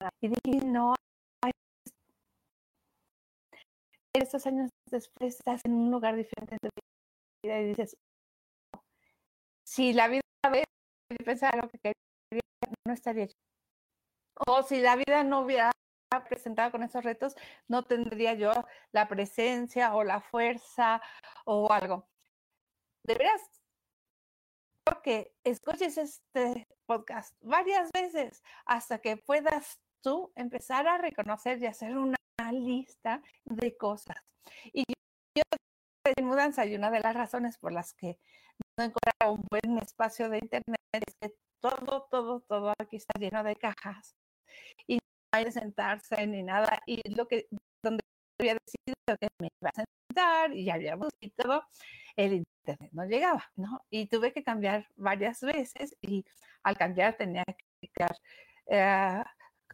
nada. 0.00 0.10
Y 0.20 0.28
dije, 0.28 0.66
no 0.66 0.94
estos 4.14 4.46
años 4.46 4.70
después 4.90 5.36
estás 5.36 5.60
en 5.64 5.72
un 5.72 5.90
lugar 5.90 6.16
diferente 6.16 6.56
en 6.60 6.70
tu 6.70 6.80
vida 7.42 7.60
y 7.60 7.68
dices, 7.68 7.96
si 9.64 9.92
la 9.92 10.08
vida 10.08 10.20
lo 11.56 11.68
que 11.68 11.78
quería, 11.78 12.42
no 12.86 12.92
estaría 12.92 13.26
yo. 13.26 13.34
O 14.46 14.62
si 14.62 14.80
la 14.80 14.96
vida 14.96 15.22
no 15.22 15.40
hubiera 15.40 15.70
presentado 16.28 16.72
con 16.72 16.82
esos 16.82 17.04
retos, 17.04 17.36
no 17.68 17.84
tendría 17.84 18.34
yo 18.34 18.52
la 18.92 19.06
presencia 19.06 19.94
o 19.94 20.02
la 20.02 20.20
fuerza 20.20 21.00
o 21.44 21.70
algo. 21.72 22.08
De 23.04 23.14
veras, 23.14 23.42
porque 24.84 25.34
escuches 25.44 25.98
este 25.98 26.66
podcast 26.86 27.36
varias 27.40 27.90
veces 27.92 28.42
hasta 28.64 28.98
que 28.98 29.16
puedas 29.16 29.78
tú 30.02 30.32
empezar 30.34 30.88
a 30.88 30.98
reconocer 30.98 31.62
y 31.62 31.66
hacer 31.66 31.96
una 31.96 32.19
lista 32.52 33.22
de 33.44 33.76
cosas. 33.76 34.16
Y 34.72 34.84
yo, 35.36 35.42
en 36.04 36.26
mudanza 36.26 36.64
y 36.66 36.74
una 36.74 36.90
de 36.90 37.00
las 37.00 37.14
razones 37.14 37.58
por 37.58 37.72
las 37.72 37.92
que 37.94 38.18
no 38.78 38.84
encontraba 38.84 39.32
un 39.32 39.44
buen 39.50 39.78
espacio 39.78 40.28
de 40.28 40.38
internet 40.38 40.80
es 40.92 41.14
que 41.20 41.34
todo, 41.60 42.08
todo, 42.10 42.40
todo 42.40 42.72
aquí 42.78 42.96
está 42.96 43.18
lleno 43.18 43.42
de 43.44 43.56
cajas 43.56 44.16
y 44.86 44.94
no 44.96 45.00
hay 45.32 45.44
de 45.44 45.52
sentarse 45.52 46.26
ni 46.26 46.42
nada. 46.42 46.82
Y 46.86 47.00
lo 47.14 47.28
que, 47.28 47.46
donde 47.82 48.02
había 48.38 48.54
decidido 48.54 49.18
que 49.20 49.28
me 49.38 49.48
iba 49.60 49.70
a 49.70 49.84
sentar 50.08 50.52
y 50.54 50.64
ya 50.64 50.74
habíamos 50.74 51.10
y 51.20 51.30
todo, 51.30 51.64
el 52.16 52.32
internet 52.34 52.90
no 52.92 53.04
llegaba, 53.04 53.44
¿no? 53.56 53.84
Y 53.90 54.06
tuve 54.06 54.32
que 54.32 54.42
cambiar 54.42 54.88
varias 54.96 55.40
veces 55.40 55.96
y 56.00 56.24
al 56.62 56.76
cambiar 56.76 57.16
tenía 57.16 57.44
que 57.44 57.64
clicar 57.80 58.16
eh, 58.66 59.22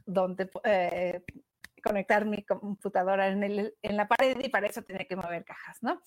donde 0.04 0.50
eh, 0.64 1.22
conectar 1.86 2.24
mi 2.24 2.42
computadora 2.44 3.28
en, 3.28 3.42
el, 3.42 3.76
en 3.82 3.96
la 3.96 4.08
pared 4.08 4.38
y 4.42 4.48
para 4.48 4.66
eso 4.66 4.82
tenía 4.82 5.06
que 5.06 5.16
mover 5.16 5.44
cajas, 5.44 5.82
¿no? 5.82 6.02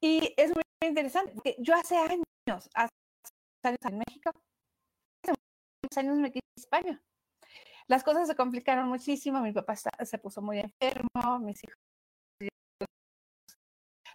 Y 0.00 0.34
es 0.36 0.54
muy 0.54 0.62
interesante, 0.84 1.32
porque 1.32 1.56
yo 1.58 1.74
hace 1.74 1.96
años, 1.96 2.68
hace 2.74 2.90
años 3.64 3.78
en 3.84 3.98
México, 3.98 4.30
hace 5.24 5.34
muchos 5.82 5.98
años 5.98 6.16
me 6.18 6.30
quise 6.30 6.44
España. 6.56 7.02
Las 7.88 8.02
cosas 8.02 8.28
se 8.28 8.36
complicaron 8.36 8.88
muchísimo, 8.88 9.40
mi 9.40 9.52
papá 9.52 9.74
se 9.76 10.18
puso 10.18 10.42
muy 10.42 10.58
enfermo, 10.58 11.38
mis 11.40 11.62
hijos 11.64 11.78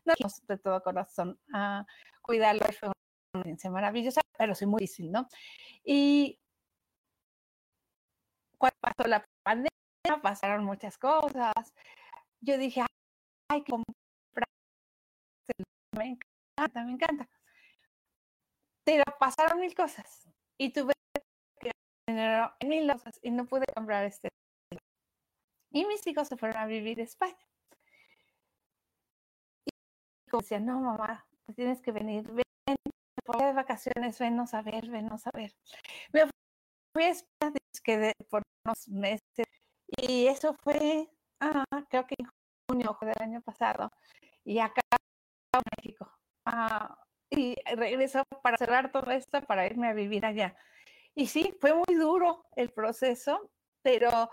no 0.05 0.13
de 0.47 0.57
todo 0.57 0.81
corazón 0.81 1.39
a 1.53 1.85
cuidarlo, 2.21 2.65
fue 2.79 2.89
una 2.89 2.93
experiencia 3.33 3.71
maravillosa, 3.71 4.21
pero 4.37 4.55
sí 4.55 4.65
muy 4.65 4.79
difícil, 4.79 5.11
¿no? 5.11 5.27
Y 5.83 6.39
cuando 8.57 8.77
pasó 8.81 9.07
la 9.07 9.25
pandemia, 9.43 9.69
pasaron 10.21 10.63
muchas 10.63 10.97
cosas. 10.97 11.73
Yo 12.41 12.57
dije, 12.57 12.83
hay 13.49 13.63
que 13.63 13.71
comprar. 13.71 14.47
Me 15.97 16.17
encanta, 16.57 16.83
me 16.85 16.91
encanta. 16.91 17.29
Pero 18.85 19.03
pasaron 19.19 19.59
mil 19.59 19.75
cosas 19.75 20.27
y 20.57 20.71
tuve 20.71 20.93
que 21.59 21.71
dinero 22.07 22.51
mil 22.65 22.91
cosas 22.91 23.19
y 23.21 23.31
no 23.31 23.45
pude 23.45 23.65
comprar 23.75 24.05
este. 24.05 24.29
Y 25.73 25.85
mis 25.85 26.05
hijos 26.07 26.27
se 26.27 26.35
fueron 26.35 26.57
a 26.57 26.65
vivir 26.65 26.99
a 26.99 27.03
España. 27.03 27.37
Y 29.65 30.29
como 30.29 30.41
decía, 30.41 30.59
no, 30.59 30.81
mamá, 30.81 31.25
pues 31.45 31.55
tienes 31.55 31.81
que 31.81 31.91
venir, 31.91 32.29
ven, 32.29 32.43
de 33.39 33.53
vacaciones, 33.53 34.19
venos 34.19 34.53
a 34.53 34.61
ver, 34.61 34.89
venos 34.89 35.25
a 35.27 35.31
ver. 35.31 35.55
Me 36.11 36.23
fui 36.93 37.03
a 37.03 37.09
España 37.09 37.61
quedé 37.83 38.13
por 38.29 38.43
unos 38.65 38.87
meses 38.87 39.47
y 39.97 40.27
eso 40.27 40.55
fue, 40.63 41.09
ah, 41.39 41.65
creo 41.89 42.07
que 42.07 42.15
en 42.17 42.27
junio 42.69 42.97
del 43.01 43.21
año 43.21 43.41
pasado. 43.41 43.91
Y 44.43 44.59
acá 44.59 44.81
en 45.53 45.61
México. 45.77 46.11
Ah, 46.45 46.97
y 47.29 47.55
regreso 47.75 48.23
para 48.43 48.57
cerrar 48.57 48.91
todo 48.91 49.11
esto 49.11 49.41
para 49.43 49.65
irme 49.65 49.87
a 49.87 49.93
vivir 49.93 50.25
allá. 50.25 50.55
Y 51.15 51.27
sí, 51.27 51.55
fue 51.59 51.73
muy 51.73 51.95
duro 51.95 52.45
el 52.55 52.71
proceso, 52.71 53.51
pero 53.81 54.29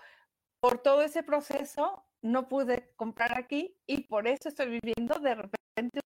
por 0.61 0.79
todo 0.79 1.03
ese 1.03 1.23
proceso 1.23 2.05
no 2.23 2.49
pude 2.49 2.93
comprar 2.97 3.39
aquí 3.39 3.77
y 3.87 4.03
por 4.05 4.27
eso 4.27 4.49
estoy 4.49 4.81
viviendo 4.81 5.19
de 5.21 5.35
repente 5.35 6.01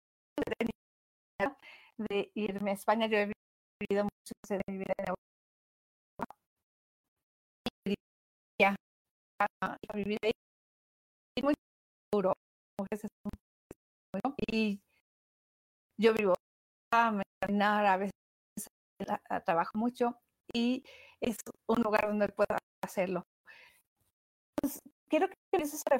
de 1.97 2.31
irme 2.33 2.71
a 2.71 2.73
España. 2.73 3.07
Yo 3.07 3.17
he 3.17 3.31
vivido 3.79 4.03
mucho 4.03 4.33
de 4.49 4.62
mi 4.67 4.77
vida 4.77 4.93
en 4.97 5.18
ahí 9.39 10.34
muy 11.41 11.54
duro. 12.12 12.34
Y 14.52 14.82
yo 15.97 16.13
vivo 16.13 16.34
a 16.91 17.21
caminar, 17.41 17.86
a 17.86 17.97
veces 17.97 18.12
trabajo 19.45 19.78
mucho 19.78 20.19
y 20.54 20.84
es 21.21 21.38
un 21.67 21.82
lugar 21.82 22.08
donde 22.08 22.30
puedo 22.30 22.58
hacerlo. 22.84 23.25
Entonces, 24.58 24.82
quiero 25.08 25.28
que 25.28 25.36
empieces 25.54 25.84
a 25.91 25.99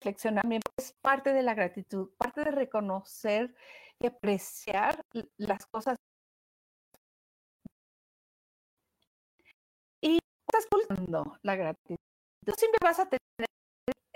reflexionar, 0.00 0.44
es 0.76 0.92
parte 1.00 1.32
de 1.32 1.42
la 1.42 1.54
gratitud, 1.54 2.10
parte 2.16 2.44
de 2.44 2.50
reconocer 2.50 3.54
y 4.00 4.06
apreciar 4.06 5.00
las 5.36 5.66
cosas. 5.66 5.96
Y 10.00 10.18
estás 10.48 10.66
cultivando 10.70 11.38
la 11.42 11.56
gratitud. 11.56 12.11
Tú 12.44 12.52
siempre 12.56 12.78
vas 12.82 12.98
a 12.98 13.08
tener 13.08 13.20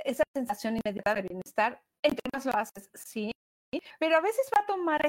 esa 0.04 0.24
sensación 0.34 0.76
inmediata 0.76 1.14
de 1.14 1.22
bienestar, 1.22 1.82
entre 2.02 2.22
más 2.32 2.44
lo 2.44 2.54
haces, 2.56 2.90
sí, 2.94 3.32
pero 3.98 4.16
a 4.16 4.20
veces 4.20 4.48
va 4.56 4.62
a 4.62 4.66
tomar 4.66 5.00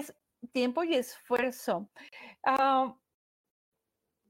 tiempo 0.52 0.84
y 0.84 0.96
esfuerzo. 0.96 1.90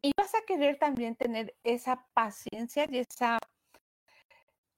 Y 0.02 0.12
vas 0.18 0.36
a 0.36 0.46
querer 0.46 0.78
también 0.78 1.16
tener 1.16 1.56
esa 1.64 2.08
paciencia 2.14 2.86
y 2.90 3.00
esa 3.00 3.40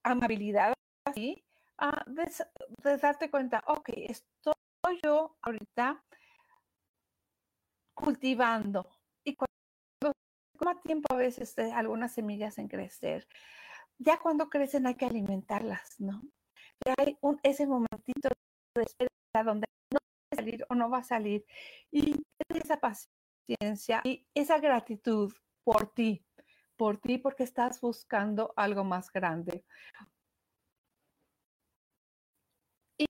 amabilidad 0.04 0.74
así, 1.06 1.43
ah, 1.78 2.04
de, 2.08 2.98
darte 2.98 3.30
cuenta, 3.30 3.63
ok, 3.67 3.89
estoy 3.95 4.54
yo 5.04 5.38
ahorita 5.41 6.04
cultivando 7.93 8.88
y 9.24 9.36
cuando 9.36 10.17
toma 10.58 10.82
tiempo 10.82 11.13
a 11.13 11.17
veces 11.17 11.58
algunas 11.74 12.13
semillas 12.13 12.58
en 12.58 12.67
crecer, 12.69 13.28
ya 14.00 14.18
cuando 14.20 14.50
crecen 14.50 14.88
hay 14.88 14.96
que 14.96 15.06
alimentarlas, 15.06 16.00
¿no? 16.00 16.22
hay 16.98 17.18
un, 17.22 17.40
ese 17.44 17.68
momentito 17.68 18.30
de 18.76 18.84
espera 18.84 19.44
donde 19.44 19.68
no 19.92 20.00
va 20.00 20.30
a 20.32 20.36
salir 20.36 20.66
o 20.70 20.76
no 20.76 20.90
va 20.90 20.98
a 21.00 21.04
salir 21.04 21.46
y 21.92 22.16
esa 22.48 22.80
paciencia 22.80 24.02
y 24.06 24.26
esa 24.34 24.60
gratitud 24.60 25.34
por 25.64 25.94
ti, 25.94 26.26
por 26.78 26.98
ti 27.00 27.18
porque 27.18 27.44
estás 27.44 27.82
buscando 27.82 28.54
algo 28.56 28.84
más 28.84 29.12
grande. 29.12 29.66
Y 32.98 33.06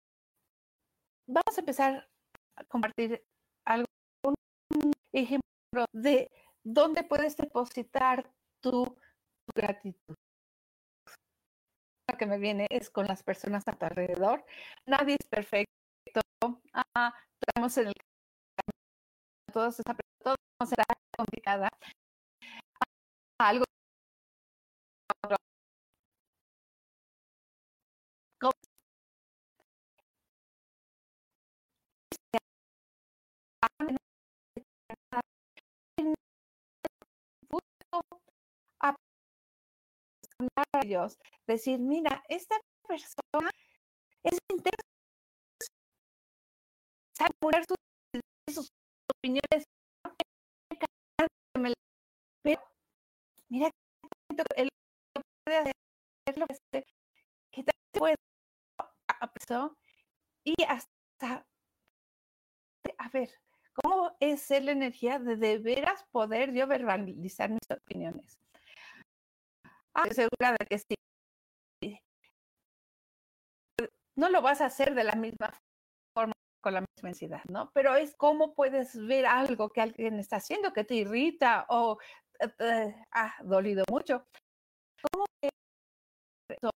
vamos 1.28 1.58
a 1.58 1.60
empezar 1.62 2.10
a 2.56 2.63
compartir 2.63 3.23
algún 3.65 3.86
ejemplo 5.13 5.86
de 5.93 6.32
dónde 6.63 7.04
puedes 7.04 7.38
depositar 7.38 8.32
tu, 8.62 8.97
gratitud. 9.56 10.15
Que 12.19 12.25
me 12.25 12.38
viene 12.38 12.67
es 12.69 12.89
con 12.89 13.08
las 13.08 13.23
personas 13.23 13.65
a 13.67 13.71
tu 13.73 13.86
alrededor. 13.86 14.45
Nadie 14.86 15.15
es 15.17 15.25
perfecto. 15.27 15.69
Ah, 16.73 17.13
estamos 17.41 17.77
en 17.77 17.88
el 17.88 17.93
todos 19.53 19.77
todos 20.23 20.38
será 20.67 20.84
complicada 21.17 21.69
algo 23.39 23.65
a 40.56 40.63
ellos, 40.84 41.17
decir, 41.47 41.80
mira, 41.80 42.23
esta 42.30 42.56
persona 42.88 43.49
es 44.23 44.38
intensa, 44.52 44.84
sabe 47.17 47.32
poner 47.39 47.65
sus, 47.65 48.56
sus 48.56 48.69
opiniones, 49.13 49.63
pero 52.43 52.62
mira, 53.49 53.69
él 54.56 54.69
puede 55.45 55.58
hacer 55.58 56.38
lo 56.38 56.45
que 56.47 56.86
que 57.52 57.63
te 57.63 57.71
puede 57.91 58.15
y 60.43 60.63
hasta 60.63 61.45
a 62.97 63.10
ver 63.10 63.30
cómo 63.73 64.15
es 64.19 64.41
ser 64.41 64.63
la 64.63 64.71
energía 64.71 65.19
de 65.19 65.36
de 65.36 65.58
veras 65.58 66.06
poder 66.12 66.54
yo 66.54 66.67
verbalizar 66.67 67.49
mis 67.49 67.69
opiniones. 67.69 68.38
Ah, 70.01 70.07
segura 70.13 70.55
de 70.57 70.65
que 70.65 70.79
sí. 70.79 70.95
No 74.15 74.29
lo 74.29 74.41
vas 74.41 74.62
a 74.62 74.67
hacer 74.67 74.95
de 74.95 75.03
la 75.03 75.15
misma 75.15 75.51
forma 76.15 76.31
con 76.62 76.73
la 76.73 76.81
misma 76.81 77.09
densidad, 77.09 77.41
¿no? 77.49 77.69
Pero 77.73 77.95
es 77.95 78.15
cómo 78.15 78.53
puedes 78.53 78.95
ver 79.07 79.25
algo 79.25 79.69
que 79.69 79.81
alguien 79.81 80.17
está 80.19 80.38
haciendo 80.38 80.71
que 80.71 80.85
te 80.85 80.95
irrita 80.95 81.65
o 81.67 81.97
ha 83.12 83.35
dolido 83.43 83.83
mucho. 83.91 84.23
¿Cómo 85.12 85.25
de 85.41 85.49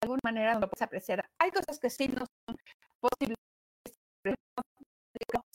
alguna 0.01 0.19
manera 0.23 0.59
lo 0.59 0.67
puedes 0.67 0.81
apreciar? 0.81 1.25
Hay 1.39 1.51
cosas 1.51 1.79
que 1.79 1.89
sí 1.89 2.09
no 2.09 2.25
son 2.25 2.57
posibles. 2.99 3.37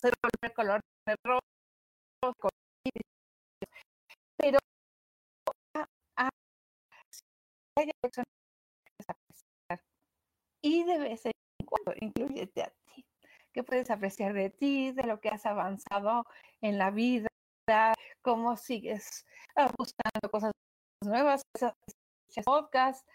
Se 0.00 0.52
color 0.54 0.80
rojo, 1.24 2.48
pero 4.38 4.58
hay 7.78 7.90
personas 8.00 8.26
que 8.84 9.04
apreciar 9.06 9.84
y 10.62 10.84
de 10.84 10.98
vez 10.98 11.26
en 11.26 11.32
cuando 11.64 11.94
incluyete 12.00 12.62
a 12.62 12.70
ti. 12.84 13.04
¿Qué 13.52 13.62
puedes 13.62 13.90
apreciar 13.90 14.34
de 14.34 14.50
ti, 14.50 14.92
de 14.92 15.04
lo 15.04 15.20
que 15.20 15.28
has 15.28 15.46
avanzado 15.46 16.24
en 16.60 16.78
la 16.78 16.90
vida? 16.90 17.28
cómo 18.22 18.56
sigues 18.56 19.26
ah, 19.56 19.70
buscando 19.76 20.30
cosas 20.30 20.52
nuevas, 21.04 21.42
podcast. 22.44 23.06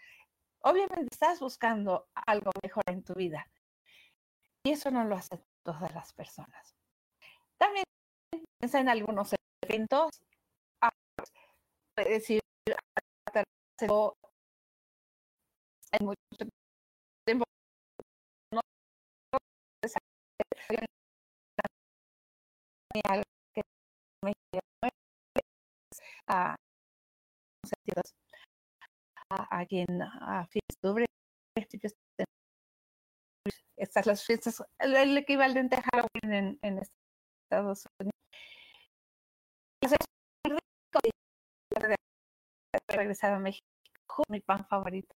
Obviamente 0.60 1.08
estás 1.10 1.40
buscando 1.40 2.08
algo 2.14 2.50
mejor 2.62 2.84
en 2.86 3.02
tu 3.02 3.14
vida. 3.14 3.46
Y 4.64 4.70
eso 4.70 4.90
no 4.90 5.04
lo 5.04 5.16
hacen 5.16 5.44
todas 5.62 5.92
las 5.94 6.12
personas. 6.12 6.74
También 7.58 7.84
piensa 8.58 8.80
en 8.80 8.88
algunos 8.88 9.34
eventos. 9.62 10.10
Ah, 10.80 10.90
decir, 11.96 12.40
hay 15.94 16.04
mucho 16.04 16.18
tiempo 17.24 17.44
a, 26.26 26.56
aquí 29.50 29.80
en 29.80 30.02
a 30.02 30.48
octubre, 30.72 31.06
estas 33.76 34.06
las 34.06 34.24
fiestas, 34.24 34.62
el, 34.78 35.16
equivalente 35.18 35.76
a 35.76 35.82
Halloween 35.82 36.58
en, 36.62 36.78
Estados 37.44 37.84
Unidos. 38.00 38.14
regresar 42.88 43.32
a 43.34 43.38
México, 43.38 44.22
mi 44.28 44.40
pan 44.40 44.66
favorito 44.66 45.14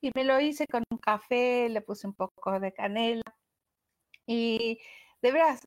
Y 0.00 0.10
me 0.14 0.24
lo 0.24 0.40
hice 0.40 0.66
con 0.66 0.84
un 0.90 0.98
café, 0.98 1.68
le 1.68 1.80
puse 1.80 2.06
un 2.06 2.14
poco 2.14 2.58
de 2.60 2.72
canela 2.72 3.22
y 4.26 4.80
de 5.22 5.32
veras, 5.32 5.66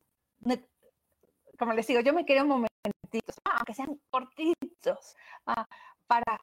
como 1.58 1.72
les 1.72 1.86
digo, 1.86 2.00
yo 2.00 2.12
me 2.12 2.24
quería 2.24 2.42
un 2.42 2.48
momentitos, 2.48 3.36
aunque 3.44 3.74
sean 3.74 4.00
cortitos, 4.10 5.16
ah, 5.46 5.66
para 6.06 6.40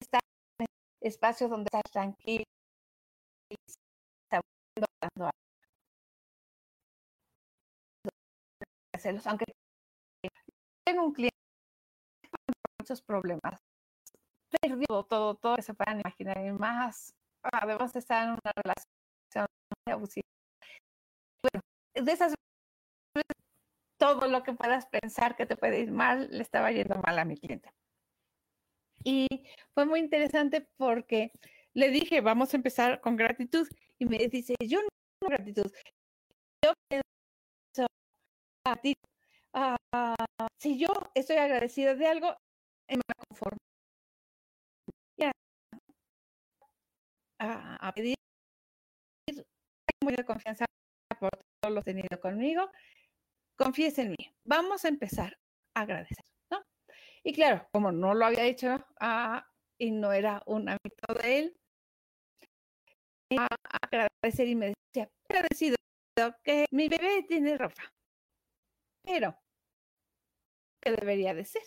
estar 0.00 0.20
espacio 1.00 1.48
donde 1.48 1.66
estás 1.72 1.90
tranquilo, 1.92 2.44
aunque 9.26 9.44
tengo 10.84 11.04
un 11.04 11.12
cliente 11.12 11.36
con 12.30 12.54
muchos 12.80 13.02
problemas, 13.02 13.60
perdió 14.60 15.02
todo, 15.04 15.34
todo 15.36 15.56
que 15.56 15.62
se 15.62 15.74
puedan 15.74 16.00
imaginar 16.00 16.44
y 16.44 16.52
más, 16.52 17.14
además 17.42 17.94
estar 17.96 18.24
en 18.24 18.30
una 18.30 18.52
relación 18.54 19.46
abusiva. 19.86 20.24
Bueno, 21.42 21.62
de 21.94 22.12
esas 22.12 22.34
todo 23.98 24.28
lo 24.28 24.42
que 24.42 24.52
puedas 24.52 24.86
pensar 24.86 25.36
que 25.36 25.46
te 25.46 25.56
puede 25.56 25.80
ir 25.80 25.90
mal, 25.90 26.28
le 26.30 26.42
estaba 26.42 26.70
yendo 26.72 26.96
mal 26.96 27.18
a 27.18 27.24
mi 27.24 27.36
cliente. 27.36 27.70
Y 29.04 29.26
fue 29.74 29.86
muy 29.86 30.00
interesante 30.00 30.68
porque 30.76 31.32
le 31.74 31.90
dije, 31.90 32.20
vamos 32.20 32.52
a 32.52 32.56
empezar 32.56 33.00
con 33.00 33.16
gratitud. 33.16 33.68
Y 33.98 34.06
me 34.06 34.18
dice, 34.28 34.54
yo 34.66 34.80
no 34.82 35.28
gratitud. 35.28 35.70
Yo 36.64 36.72
pienso 36.88 37.86
a 38.64 38.76
ti. 38.76 38.94
Ah, 39.52 39.76
si 40.58 40.78
yo 40.78 40.88
estoy 41.14 41.36
agradecida 41.36 41.94
de 41.94 42.06
algo, 42.06 42.36
me 42.88 43.02
conformo. 43.28 43.58
Ya. 45.16 45.32
A, 47.40 47.87
a 47.87 47.87
pedir 47.98 48.14
muy 50.02 50.14
de 50.14 50.24
confianza 50.24 50.64
por 51.18 51.30
todo 51.60 51.74
lo 51.74 51.82
tenido 51.82 52.20
conmigo. 52.20 52.70
Confíes 53.56 53.98
en 53.98 54.10
mí. 54.10 54.32
Vamos 54.44 54.84
a 54.84 54.88
empezar 54.88 55.38
a 55.74 55.80
agradecer. 55.82 56.24
Y 57.24 57.32
claro, 57.34 57.68
como 57.72 57.90
no 57.90 58.14
lo 58.14 58.24
había 58.24 58.44
hecho 58.44 58.86
ah, 59.00 59.44
y 59.76 59.90
no 59.90 60.12
era 60.12 60.42
un 60.46 60.68
hábito 60.68 61.14
de 61.20 61.38
él, 61.38 61.56
a 63.36 63.48
agradecer 63.82 64.48
y 64.48 64.54
me 64.54 64.72
decía, 64.72 65.10
agradecido 65.28 65.76
que 66.42 66.66
mi 66.70 66.88
bebé 66.88 67.24
tiene 67.28 67.58
ropa, 67.58 67.92
pero 69.04 69.36
¿qué 70.80 70.92
debería 70.92 71.34
de 71.34 71.44
ser? 71.44 71.62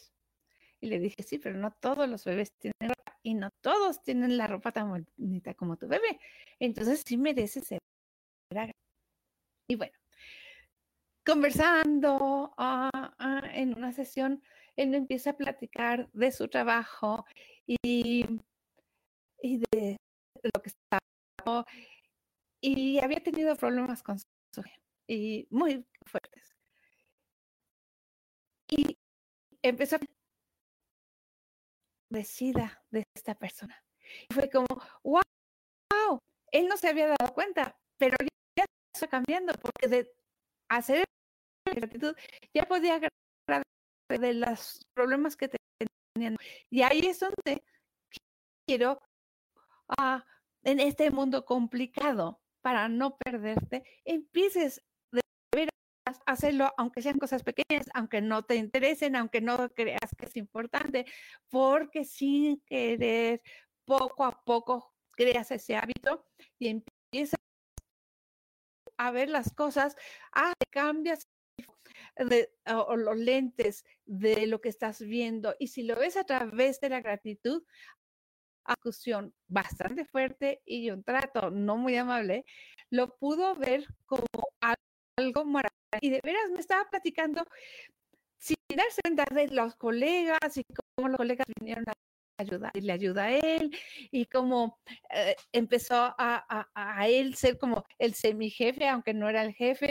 Y 0.82 0.88
le 0.88 1.00
dije, 1.00 1.22
sí, 1.24 1.38
pero 1.38 1.58
no 1.58 1.72
todos 1.72 2.10
los 2.10 2.26
bebés 2.26 2.52
tienen 2.60 2.90
ropa 2.90 3.20
y 3.24 3.36
no 3.36 3.50
todos 3.62 4.02
tienen 4.04 4.38
la 4.38 4.48
ropa 4.48 4.72
tan 4.72 4.90
bonita 4.90 5.54
como 5.54 5.78
tu 5.78 5.88
bebé. 5.88 6.20
Entonces 6.60 7.04
sí 7.06 7.18
merece 7.18 7.62
ser. 7.62 7.80
Y 9.70 9.76
bueno, 9.76 9.94
conversando 11.26 12.54
ah, 12.58 13.14
ah, 13.20 13.42
en 13.54 13.78
una 13.78 13.94
sesión, 13.94 14.44
él 14.76 14.90
me 14.90 14.98
empieza 14.98 15.32
a 15.32 15.38
platicar 15.38 16.10
de 16.14 16.32
su 16.32 16.48
trabajo 16.48 17.26
y, 17.68 18.26
y 19.42 19.58
de 19.72 19.98
lo 20.44 20.62
que 20.62 20.70
estaba. 20.70 21.66
Y 22.62 23.00
había 23.00 23.22
tenido 23.22 23.56
problemas 23.56 24.04
con 24.04 24.20
su 24.20 24.26
y 25.08 25.48
muy 25.50 25.86
fuertes. 26.06 26.56
Y 28.70 28.98
empezó 29.62 29.98
a 29.98 30.00
decida 32.12 32.84
de 32.92 33.04
esta 33.16 33.36
persona. 33.36 33.84
Y 34.30 34.34
fue 34.34 34.50
como, 34.50 34.68
wow, 35.04 36.20
él 36.52 36.68
no 36.68 36.78
se 36.78 36.90
había 36.90 37.08
dado 37.08 37.34
cuenta, 37.34 37.76
pero 37.98 38.16
ya 38.58 38.66
está 38.94 39.08
cambiando 39.08 39.54
porque 39.54 39.88
de 39.88 40.12
hacer 40.70 41.06
gratitud 41.66 42.16
ya 42.54 42.64
podía 42.64 43.00
de 44.10 44.34
los 44.34 44.86
problemas 44.94 45.38
que 45.38 45.50
tenían. 45.50 46.36
Y 46.70 46.82
ahí 46.82 47.00
es 47.00 47.20
donde 47.22 47.64
quiero, 48.68 49.00
ah, 49.98 50.26
en 50.64 50.80
este 50.82 51.12
mundo 51.12 51.46
complicado, 51.46 52.42
para 52.62 52.90
no 52.90 53.18
perderte, 53.18 53.84
empieces 54.04 54.84
hacerlo, 56.26 56.74
aunque 56.78 57.02
sean 57.02 57.18
cosas 57.18 57.44
pequeñas, 57.44 57.88
aunque 57.94 58.22
no 58.22 58.44
te 58.44 58.56
interesen, 58.56 59.16
aunque 59.16 59.42
no 59.42 59.70
creas 59.70 60.12
que 60.18 60.26
es 60.26 60.36
importante, 60.38 61.06
porque 61.50 62.06
sin 62.06 62.62
querer, 62.62 63.42
poco 63.86 64.26
a 64.26 64.44
poco 64.44 64.94
creas 65.12 65.52
ese 65.52 65.76
hábito 65.76 66.26
y 66.60 66.70
empiezas 66.70 67.40
a 68.98 69.12
ver 69.12 69.30
las 69.30 69.54
cosas, 69.54 69.96
ah, 70.34 70.54
cambias 70.70 71.28
o, 72.68 72.96
los 72.96 73.18
lentes 73.18 73.84
de 74.06 74.48
lo 74.48 74.62
que 74.62 74.70
estás 74.70 75.02
viendo. 75.02 75.56
Y 75.60 75.68
si 75.68 75.84
lo 75.84 75.96
ves 75.96 76.18
a 76.18 76.24
través 76.24 76.80
de 76.80 76.90
la 76.90 77.02
gratitud, 77.02 77.64
acusión 78.64 79.34
bastante 79.48 80.06
fuerte 80.06 80.62
y 80.66 80.92
un 80.92 81.04
trato 81.04 81.50
no 81.50 81.78
muy 81.78 81.98
amable, 81.98 82.46
lo 82.90 83.18
pudo 83.18 83.56
ver 83.56 83.86
como 84.06 84.28
algo 85.18 85.46
maravilloso. 85.46 85.81
Y 86.00 86.10
de 86.10 86.22
veras 86.24 86.50
me 86.52 86.60
estaba 86.60 86.90
platicando 86.90 87.44
sin 88.38 88.56
darse 88.76 89.02
cuenta 89.04 89.26
de 89.34 89.48
los 89.50 89.76
colegas 89.76 90.58
y 90.58 90.64
cómo 90.96 91.10
los 91.10 91.18
colegas 91.18 91.46
vinieron 91.60 91.84
a 91.90 91.94
ayudar 92.38 92.72
y 92.74 92.82
le 92.82 92.94
ayuda 92.94 93.26
a 93.26 93.32
él 93.32 93.72
y 94.10 94.26
cómo 94.26 94.80
eh, 95.10 95.36
empezó 95.52 95.96
a, 95.96 96.68
a, 96.74 97.08
él 97.08 97.36
ser 97.36 97.58
como 97.58 97.86
el 98.00 98.14
semi-jefe, 98.14 98.88
aunque 98.88 99.14
no 99.14 99.30
era 99.30 99.44
el 99.44 99.54
jefe, 99.54 99.90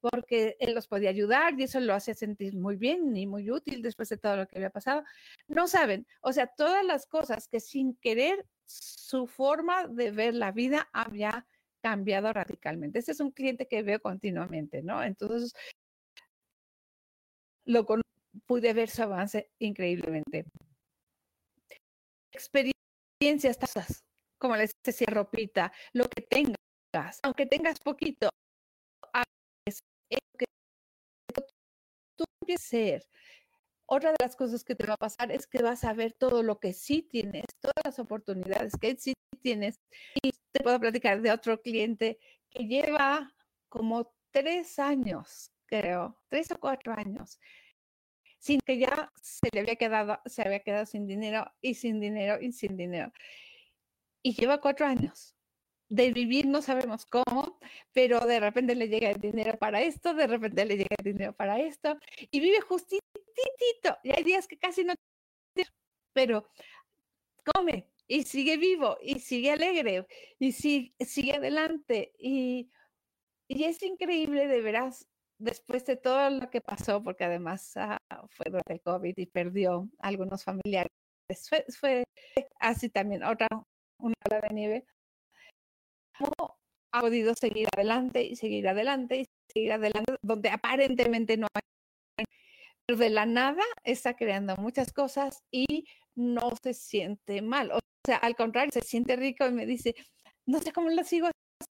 porque 0.00 0.56
él 0.60 0.74
los 0.74 0.86
podía 0.86 1.10
ayudar 1.10 1.58
y 1.58 1.64
eso 1.64 1.80
lo 1.80 1.94
hace 1.94 2.14
sentir 2.14 2.54
muy 2.56 2.76
bien 2.76 3.14
y 3.16 3.26
muy 3.26 3.50
útil 3.50 3.82
después 3.82 4.08
de 4.08 4.16
todo 4.16 4.36
lo 4.36 4.46
que 4.46 4.56
había 4.56 4.70
pasado. 4.70 5.04
No 5.48 5.68
saben, 5.68 6.06
o 6.22 6.32
sea, 6.32 6.46
todas 6.46 6.84
las 6.84 7.06
cosas 7.06 7.48
que 7.48 7.60
sin 7.60 7.96
querer 7.96 8.46
su 8.66 9.26
forma 9.26 9.86
de 9.88 10.10
ver 10.10 10.34
la 10.34 10.52
vida 10.52 10.88
había 10.92 11.46
cambiado 11.82 12.32
radicalmente. 12.32 12.98
Este 12.98 13.12
es 13.12 13.20
un 13.20 13.30
cliente 13.30 13.66
que 13.66 13.82
veo 13.82 14.00
continuamente, 14.00 14.82
¿no? 14.82 15.02
Entonces, 15.02 15.52
lo 17.64 17.86
pude 18.46 18.72
ver 18.72 18.90
su 18.90 19.02
avance 19.02 19.50
increíblemente. 19.58 20.44
Experiencias, 22.32 23.58
como 24.38 24.56
les 24.56 24.72
decía, 24.84 25.08
ropita, 25.10 25.72
lo 25.92 26.08
que 26.08 26.22
tengas, 26.22 27.20
aunque 27.22 27.46
tengas 27.46 27.78
poquito, 27.80 28.30
que 30.38 30.46
tú 32.16 32.24
quieres 32.44 32.62
ser. 32.62 33.06
Otra 33.92 34.10
de 34.12 34.18
las 34.20 34.36
cosas 34.36 34.62
que 34.62 34.76
te 34.76 34.86
va 34.86 34.94
a 34.94 34.96
pasar 34.96 35.32
es 35.32 35.48
que 35.48 35.60
vas 35.62 35.82
a 35.82 35.92
ver 35.92 36.12
todo 36.12 36.44
lo 36.44 36.60
que 36.60 36.72
sí 36.72 37.02
tienes, 37.02 37.44
todas 37.60 37.74
las 37.84 37.98
oportunidades 37.98 38.72
que 38.80 38.96
sí 38.96 39.14
tienes. 39.42 39.80
Y 40.22 40.30
te 40.52 40.62
puedo 40.62 40.78
platicar 40.78 41.20
de 41.20 41.32
otro 41.32 41.60
cliente 41.60 42.16
que 42.50 42.68
lleva 42.68 43.34
como 43.68 44.14
tres 44.30 44.78
años, 44.78 45.50
creo, 45.66 46.16
tres 46.28 46.52
o 46.52 46.60
cuatro 46.60 46.94
años, 46.96 47.40
sin 48.38 48.60
que 48.60 48.78
ya 48.78 49.10
se 49.20 49.48
le 49.52 49.58
había 49.58 49.74
quedado, 49.74 50.20
se 50.24 50.42
había 50.42 50.60
quedado 50.60 50.86
sin 50.86 51.08
dinero 51.08 51.50
y 51.60 51.74
sin 51.74 51.98
dinero 51.98 52.40
y 52.40 52.52
sin 52.52 52.76
dinero. 52.76 53.12
Y 54.22 54.34
lleva 54.34 54.60
cuatro 54.60 54.86
años 54.86 55.34
de 55.90 56.12
vivir 56.12 56.46
no 56.46 56.62
sabemos 56.62 57.04
cómo, 57.04 57.58
pero 57.92 58.20
de 58.20 58.38
repente 58.38 58.76
le 58.76 58.88
llega 58.88 59.10
el 59.10 59.20
dinero 59.20 59.58
para 59.58 59.82
esto, 59.82 60.14
de 60.14 60.28
repente 60.28 60.64
le 60.64 60.76
llega 60.76 60.94
el 60.98 61.12
dinero 61.12 61.32
para 61.32 61.58
esto, 61.58 61.98
y 62.30 62.38
vive 62.38 62.60
justitito. 63.34 63.98
Y 64.02 64.12
hay 64.16 64.24
días 64.24 64.46
que 64.46 64.58
casi 64.58 64.84
no 64.84 64.94
pero 66.12 66.48
come 67.54 67.88
y 68.08 68.24
sigue 68.24 68.56
vivo 68.56 68.98
y 69.00 69.20
sigue 69.20 69.52
alegre 69.52 70.06
y 70.38 70.52
sigue, 70.52 70.94
sigue 71.04 71.34
adelante. 71.34 72.12
Y, 72.18 72.70
y, 73.48 73.64
es 73.64 73.82
increíble 73.82 74.48
de 74.48 74.60
veras, 74.60 75.06
después 75.38 75.86
de 75.86 75.96
todo 75.96 76.30
lo 76.30 76.50
que 76.50 76.60
pasó, 76.60 77.02
porque 77.02 77.24
además 77.24 77.72
ah, 77.76 77.98
fue 78.28 78.46
durante 78.50 78.74
el 78.74 78.80
COVID 78.82 79.14
y 79.16 79.26
perdió 79.26 79.88
algunos 80.00 80.44
familiares. 80.44 80.90
Fue, 81.48 81.64
fue 81.68 82.04
así 82.58 82.88
también 82.88 83.22
otra, 83.22 83.46
una 83.98 84.14
ola 84.28 84.40
de 84.40 84.54
nieve 84.54 84.86
ha 86.92 87.00
podido 87.00 87.34
seguir 87.34 87.68
adelante 87.74 88.24
y 88.24 88.36
seguir 88.36 88.68
adelante 88.68 89.20
y 89.20 89.26
seguir 89.52 89.72
adelante, 89.72 90.16
donde 90.22 90.50
aparentemente 90.50 91.36
no 91.36 91.46
hay, 91.54 91.62
de 92.96 93.10
la 93.10 93.26
nada 93.26 93.62
está 93.84 94.14
creando 94.14 94.56
muchas 94.56 94.92
cosas 94.92 95.42
y 95.50 95.86
no 96.14 96.52
se 96.62 96.74
siente 96.74 97.42
mal. 97.42 97.72
O 97.72 97.78
sea, 98.06 98.16
al 98.16 98.36
contrario, 98.36 98.72
se 98.72 98.82
siente 98.82 99.16
rico 99.16 99.46
y 99.46 99.52
me 99.52 99.66
dice, 99.66 99.94
no 100.46 100.60
sé 100.60 100.72
cómo 100.72 100.90
lo 100.90 101.04
sigo 101.04 101.28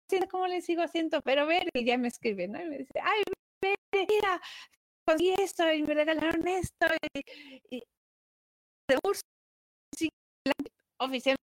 haciendo, 0.08 0.28
cómo 0.30 0.46
le 0.46 0.60
sigo 0.62 0.82
haciendo, 0.82 1.20
pero 1.22 1.46
ver, 1.46 1.68
y 1.74 1.84
ya 1.84 1.98
me 1.98 2.08
escribe, 2.08 2.48
¿no? 2.48 2.60
Y 2.62 2.66
me 2.66 2.78
dice, 2.78 3.00
ay, 3.02 3.22
mira, 3.92 4.40
conseguí 5.06 5.34
esto 5.38 5.70
y 5.72 5.82
me 5.82 5.94
regalaron 5.94 6.46
esto 6.46 6.86
y, 7.14 7.76
y 7.76 7.82
de 8.88 8.98
oficialmente 10.98 11.42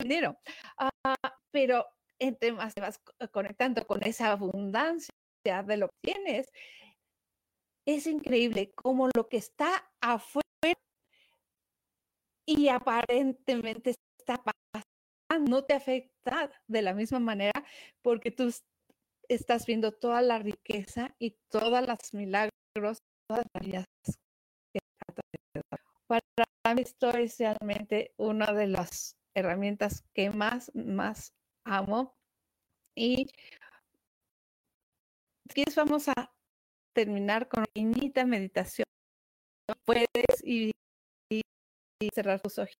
dinero. 0.00 0.38
Uh, 0.78 1.28
pero 1.50 1.86
entre 2.18 2.52
más 2.52 2.74
te 2.74 2.80
vas 2.80 3.00
conectando 3.32 3.86
con 3.86 4.02
esa 4.02 4.32
abundancia 4.32 5.12
de 5.66 5.76
lo 5.76 5.88
que 5.88 6.12
tienes, 6.12 6.50
es 7.94 8.06
increíble 8.06 8.72
cómo 8.74 9.08
lo 9.14 9.28
que 9.28 9.36
está 9.36 9.90
afuera 10.00 10.44
y 12.46 12.68
aparentemente 12.68 13.94
está 14.18 14.42
no 15.48 15.64
te 15.64 15.74
afecta 15.74 16.50
de 16.66 16.82
la 16.82 16.92
misma 16.92 17.20
manera 17.20 17.64
porque 18.02 18.30
tú 18.30 18.52
estás 19.28 19.64
viendo 19.64 19.92
toda 19.92 20.22
la 20.22 20.38
riqueza 20.38 21.14
y 21.18 21.36
todas 21.48 21.86
las 21.86 22.12
milagros, 22.12 22.98
todas 23.28 23.44
las 23.54 23.64
vidas 23.64 23.86
para 26.62 26.74
mí 26.74 26.82
esto 26.82 27.10
es 27.10 27.38
realmente 27.38 28.12
una 28.16 28.52
de 28.52 28.66
las 28.66 29.16
herramientas 29.34 30.04
que 30.12 30.30
más, 30.30 30.70
más 30.74 31.32
amo. 31.64 32.14
Y 32.94 33.26
quieres 35.48 35.74
vamos 35.74 36.08
a 36.08 36.32
terminar 36.94 37.48
con 37.48 37.64
una 37.76 38.26
meditación. 38.26 38.84
Puedes 39.84 40.06
ir 40.44 40.72
y, 41.30 41.42
cerrar 42.14 42.40
tus 42.40 42.58
ojos. 42.58 42.74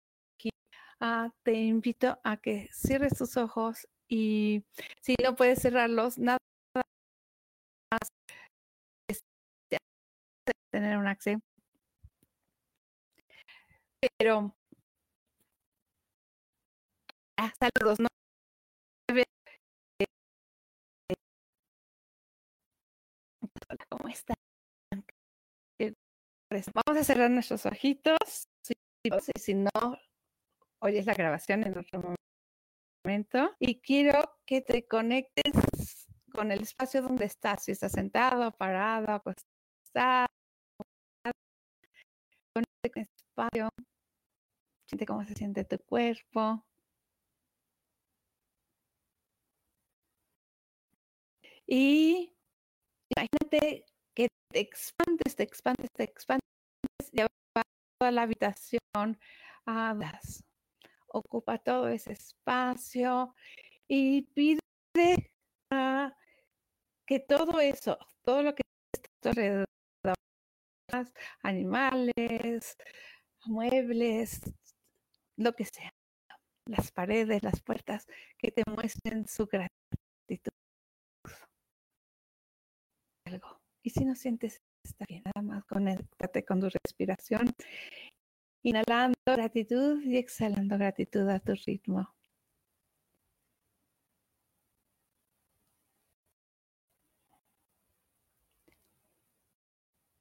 Ah, 1.00 1.30
te 1.44 1.54
invito 1.54 2.18
a 2.24 2.36
que 2.36 2.68
cierres 2.72 3.16
tus 3.16 3.36
ojos 3.38 3.88
y 4.08 4.64
si 5.00 5.14
no 5.22 5.34
puedes 5.34 5.62
cerrarlos, 5.62 6.18
nada 6.18 6.38
más 7.90 8.08
tener 10.70 10.98
un 10.98 11.06
acceso 11.06 11.40
pero 14.18 14.54
ah, 17.36 17.52
saludos, 17.58 18.00
¿no? 18.00 18.06
Vamos 26.74 27.00
a 27.00 27.04
cerrar 27.04 27.30
nuestros 27.30 27.64
ojitos. 27.66 28.48
Si, 28.62 28.74
si 29.38 29.54
no, 29.54 29.70
oyes 30.82 31.06
la 31.06 31.14
grabación 31.14 31.64
en 31.64 31.78
otro 31.78 32.16
momento. 33.04 33.54
Y 33.58 33.80
quiero 33.80 34.38
que 34.44 34.60
te 34.60 34.86
conectes 34.86 36.08
con 36.32 36.50
el 36.50 36.62
espacio 36.62 37.02
donde 37.02 37.26
estás. 37.26 37.64
Si 37.64 37.72
estás 37.72 37.92
sentado, 37.92 38.50
parado, 38.52 39.12
acostado. 39.12 40.26
Conecte 42.52 42.90
con 42.92 43.02
el 43.02 43.08
espacio. 43.16 43.68
Siente 44.88 45.06
cómo 45.06 45.24
se 45.24 45.34
siente 45.34 45.64
tu 45.64 45.78
cuerpo. 45.78 46.64
Y 51.66 52.34
imagínate 53.14 53.86
que 54.14 54.28
te 54.52 54.60
expandes, 54.60 55.36
te 55.36 55.42
expandes, 55.42 55.88
te 55.96 56.04
expandes, 56.04 56.40
lleva 57.12 57.28
toda 57.98 58.10
la 58.10 58.22
habitación, 58.22 59.18
hablas, 59.64 60.44
ocupa 61.08 61.58
todo 61.58 61.88
ese 61.88 62.12
espacio 62.12 63.34
y 63.88 64.22
pide 64.22 64.60
que 67.06 67.20
todo 67.20 67.60
eso, 67.60 67.98
todo 68.22 68.42
lo 68.42 68.54
que 68.54 68.62
está 68.92 69.30
alrededor, 69.30 69.66
animales, 71.42 72.76
muebles, 73.46 74.40
lo 75.36 75.52
que 75.54 75.64
sea, 75.64 75.92
las 76.66 76.92
paredes, 76.92 77.42
las 77.42 77.60
puertas, 77.60 78.06
que 78.38 78.50
te 78.50 78.62
muestren 78.66 79.26
su 79.26 79.46
gratitud. 79.46 80.52
Algo. 83.26 83.60
Y 83.82 83.90
si 83.90 84.04
no 84.04 84.14
sientes, 84.14 84.60
está 84.84 85.04
bien, 85.08 85.22
nada 85.24 85.42
más 85.46 85.64
conéctate 85.64 86.44
con 86.44 86.60
tu 86.60 86.68
respiración, 86.68 87.50
inhalando 88.62 89.16
gratitud 89.26 90.02
y 90.02 90.16
exhalando 90.16 90.76
gratitud 90.78 91.28
a 91.28 91.40
tu 91.40 91.54
ritmo. 91.54 92.14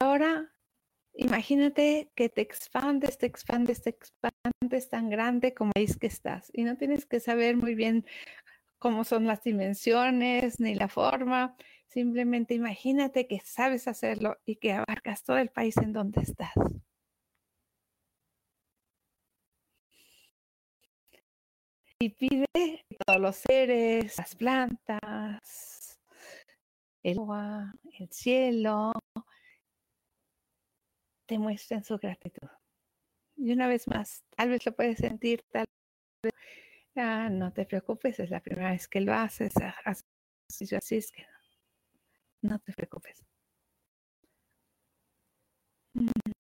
Ahora 0.02 0.50
Imagínate 1.19 2.10
que 2.15 2.30
te 2.30 2.41
expandes, 2.41 3.17
te 3.17 3.26
expandes, 3.26 3.82
te 3.82 3.89
expandes 3.89 4.89
tan 4.89 5.10
grande 5.10 5.54
como 5.54 5.72
es 5.76 5.98
que 5.98 6.08
estás. 6.08 6.50
Y 6.54 6.63
no 6.63 6.78
tienes 6.78 7.06
que 7.06 7.19
saber 7.19 7.58
muy 7.58 7.76
bien 7.76 8.06
cómo 8.80 9.04
son 9.04 9.26
las 9.28 9.43
dimensiones 9.43 10.62
ni 10.62 10.76
la 10.76 10.88
forma. 10.88 11.58
Simplemente 11.89 12.54
imagínate 12.54 13.25
que 13.28 13.39
sabes 13.39 13.88
hacerlo 13.88 14.38
y 14.45 14.58
que 14.58 14.73
abarcas 14.73 15.23
todo 15.23 15.38
el 15.39 15.49
país 15.49 15.75
en 15.78 15.91
donde 15.91 16.21
estás. 16.21 16.54
Y 21.99 22.10
pide 22.10 22.45
todos 23.06 23.19
los 23.19 23.36
seres, 23.38 24.17
las 24.19 24.36
plantas, 24.36 25.99
el 27.02 27.17
agua, 27.17 27.73
el 27.99 28.10
cielo, 28.12 28.91
te 31.25 31.39
muestren 31.39 31.84
su 31.84 31.97
gratitud. 31.97 32.47
Y 33.36 33.52
una 33.52 33.67
vez 33.67 33.88
más, 33.88 34.23
tal 34.38 34.49
vez 34.49 34.63
lo 34.65 34.75
puedes 34.75 34.99
sentir, 34.99 35.43
tal 35.52 35.65
vez 36.23 36.34
ah, 36.97 37.30
no 37.32 37.52
te 37.52 37.65
preocupes, 37.65 38.19
es 38.19 38.30
la 38.30 38.41
primera 38.41 38.71
vez 38.71 38.88
que 38.88 39.02
lo 39.02 39.13
haces, 39.13 39.54
así 39.86 40.95
es 40.95 41.12
que 41.12 41.23
no, 41.23 41.38
te 42.60 42.73
preocupes. 42.73 43.23
Mm. 45.95 46.32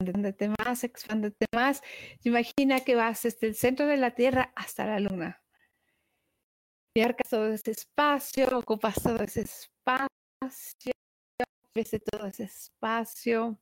expándete 0.00 0.48
más, 0.48 0.84
expándete 0.84 1.46
más. 1.54 1.82
Imagina 2.22 2.80
que 2.80 2.94
vas 2.94 3.22
desde 3.22 3.48
el 3.48 3.54
centro 3.54 3.86
de 3.86 3.96
la 3.96 4.12
Tierra 4.14 4.52
hasta 4.56 4.86
la 4.86 5.00
Luna. 5.00 5.42
Y 6.96 7.00
arcas 7.00 7.28
todo 7.30 7.52
ese 7.52 7.72
espacio, 7.72 8.46
ocupas 8.56 8.94
todo 9.02 9.16
ese 9.22 9.42
espacio, 9.42 10.92
ves 11.74 11.90
todo 12.10 12.26
ese 12.26 12.44
espacio 12.44 13.58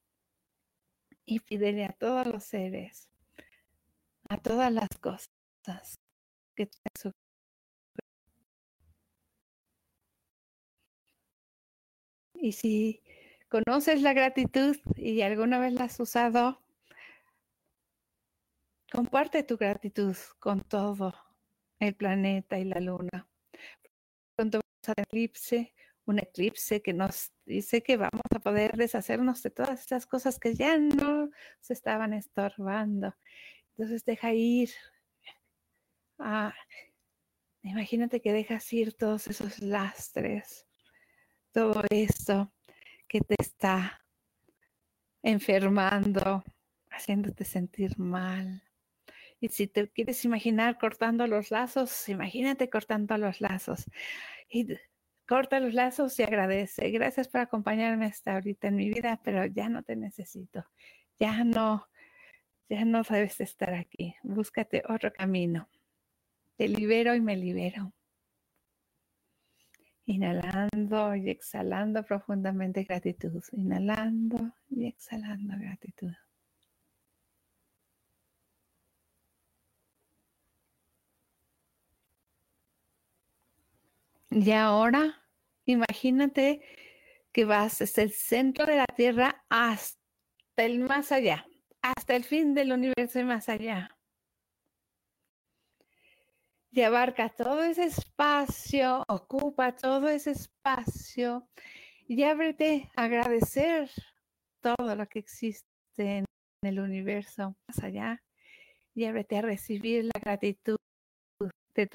y 1.24 1.40
pídele 1.40 1.85
a 1.85 1.92
todos 1.92 2.26
los 2.26 2.44
seres, 2.44 3.08
a 4.28 4.38
todas 4.38 4.72
las 4.72 4.88
cosas 5.00 5.30
que 6.54 6.66
te 6.66 6.78
Y 12.35 12.52
si 12.52 13.02
¿Conoces 13.52 14.00
la 14.00 14.14
gratitud 14.14 14.78
y 14.96 15.20
alguna 15.20 15.58
vez 15.58 15.74
la 15.74 15.85
has 15.85 16.00
usado? 16.00 16.62
Comparte 18.90 19.42
tu 19.42 19.58
gratitud 19.58 20.16
con 20.38 20.62
todo 20.62 21.12
el 21.78 21.94
planeta 21.94 22.58
y 22.58 22.64
la 22.64 22.80
luna. 22.80 23.28
Cuando 24.35 24.61
vamos 24.61 24.96
a 24.96 25.02
eclipse, 25.02 25.74
un 26.06 26.18
eclipse 26.18 26.82
que 26.82 26.92
nos 26.92 27.32
dice 27.46 27.82
que 27.82 27.96
vamos 27.96 28.22
a 28.34 28.40
poder 28.40 28.76
deshacernos 28.76 29.42
de 29.42 29.50
todas 29.50 29.80
esas 29.80 30.06
cosas 30.06 30.38
que 30.38 30.54
ya 30.54 30.78
no 30.78 31.30
se 31.60 31.72
estaban 31.72 32.12
estorbando. 32.12 33.14
Entonces 33.70 34.04
deja 34.04 34.32
ir. 34.32 34.70
Ah, 36.18 36.54
imagínate 37.62 38.20
que 38.20 38.32
dejas 38.32 38.72
ir 38.72 38.94
todos 38.94 39.26
esos 39.28 39.60
lastres, 39.60 40.66
todo 41.52 41.82
esto 41.90 42.52
que 43.08 43.20
te 43.20 43.36
está 43.38 44.02
enfermando, 45.22 46.44
haciéndote 46.90 47.44
sentir 47.44 47.98
mal. 47.98 48.62
Y 49.40 49.48
si 49.48 49.66
te 49.66 49.88
quieres 49.88 50.24
imaginar 50.24 50.78
cortando 50.78 51.26
los 51.26 51.50
lazos, 51.50 52.08
imagínate 52.08 52.70
cortando 52.70 53.16
los 53.18 53.40
lazos. 53.40 53.86
Corta 55.33 55.61
los 55.61 55.73
lazos 55.73 56.18
y 56.18 56.25
agradece. 56.25 56.90
Gracias 56.90 57.27
por 57.27 57.40
acompañarme 57.40 58.05
hasta 58.05 58.35
ahorita 58.35 58.68
en 58.68 58.76
mi 58.76 58.91
vida, 58.91 59.18
pero 59.24 59.47
ya 59.47 59.70
no 59.70 59.83
te 59.83 59.97
necesito. 59.97 60.66
Ya 61.18 61.43
no, 61.43 61.89
ya 62.68 62.85
no 62.85 63.03
debes 63.03 63.41
estar 63.41 63.72
aquí. 63.72 64.14
Búscate 64.22 64.83
otro 64.87 65.11
camino. 65.11 65.70
Te 66.59 66.68
libero 66.68 67.14
y 67.14 67.22
me 67.22 67.39
libero. 67.39 67.95
Inhalando 70.05 71.16
y 71.16 71.30
exhalando 71.30 72.03
profundamente 72.03 72.85
gratitud. 72.85 73.43
Inhalando 73.53 74.53
y 74.68 74.87
exhalando 74.87 75.55
gratitud. 75.57 76.12
Y 84.30 84.51
ahora 84.51 85.22
imagínate 85.64 86.60
que 87.32 87.44
vas 87.44 87.78
desde 87.78 88.02
el 88.02 88.12
centro 88.12 88.66
de 88.66 88.76
la 88.76 88.86
Tierra 88.86 89.44
hasta 89.48 89.98
el 90.56 90.80
más 90.80 91.12
allá, 91.12 91.46
hasta 91.82 92.16
el 92.16 92.24
fin 92.24 92.54
del 92.54 92.72
universo 92.72 93.20
y 93.20 93.24
más 93.24 93.48
allá. 93.48 93.96
y 96.72 96.80
abarca 96.80 97.28
todo 97.28 97.62
ese 97.62 97.84
espacio, 97.84 99.04
ocupa 99.06 99.76
todo 99.76 100.08
ese 100.08 100.30
espacio 100.30 101.46
y 102.08 102.22
ábrete 102.22 102.90
a 102.96 103.04
agradecer 103.04 103.90
todo 104.62 104.96
lo 104.96 105.06
que 105.06 105.18
existe 105.18 105.66
en 105.98 106.24
el 106.62 106.80
universo 106.80 107.54
más 107.68 107.84
allá 107.84 108.22
y 108.94 109.04
ábrete 109.04 109.36
a 109.36 109.42
recibir 109.42 110.04
la 110.04 110.18
gratitud 110.18 110.78
de 111.74 111.90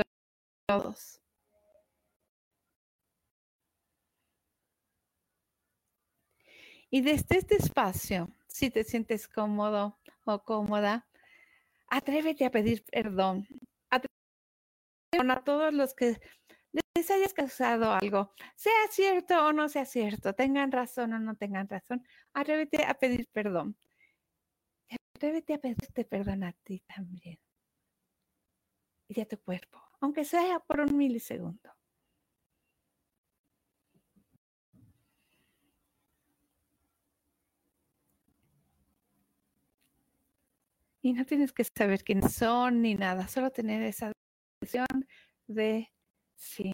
todos. 0.67 1.21
Y 6.89 7.01
desde 7.01 7.37
este 7.37 7.55
espacio, 7.55 8.29
si 8.47 8.69
te 8.69 8.83
sientes 8.83 9.27
cómodo 9.27 9.99
o 10.25 10.43
cómoda, 10.43 11.07
atrévete 11.87 12.45
a 12.45 12.51
pedir 12.51 12.83
perdón. 12.85 13.47
Atrévete 13.89 15.31
a 15.31 15.43
todos 15.43 15.73
los 15.73 15.93
que 15.93 16.19
les 16.95 17.11
hayas 17.11 17.33
causado 17.33 17.91
algo, 17.91 18.33
sea 18.55 18.73
cierto 18.91 19.45
o 19.45 19.53
no 19.53 19.69
sea 19.69 19.85
cierto, 19.85 20.33
tengan 20.33 20.71
razón 20.71 21.13
o 21.13 21.19
no 21.19 21.35
tengan 21.35 21.67
razón, 21.69 22.05
atrévete 22.33 22.83
a 22.85 22.93
pedir 22.95 23.27
perdón. 23.31 23.77
Atrévete 25.15 25.55
a 25.55 25.57
pedirte 25.59 26.05
perdón 26.05 26.43
a 26.43 26.53
ti 26.53 26.83
también 26.87 27.39
y 29.07 29.21
a 29.21 29.27
tu 29.27 29.37
cuerpo, 29.39 29.81
aunque 29.99 30.25
sea 30.25 30.59
por 30.59 30.79
un 30.81 30.95
milisegundo. 30.97 31.71
Y 41.07 41.13
no 41.13 41.25
tienes 41.25 41.53
que 41.53 41.63
saber 41.63 42.03
quiénes 42.03 42.33
son 42.33 42.81
ni 42.81 42.93
nada, 42.93 43.29
solo 43.29 43.49
tener 43.49 43.81
esa 43.81 44.11
decisión 44.59 45.07
de 45.47 45.89
sí. 46.35 46.73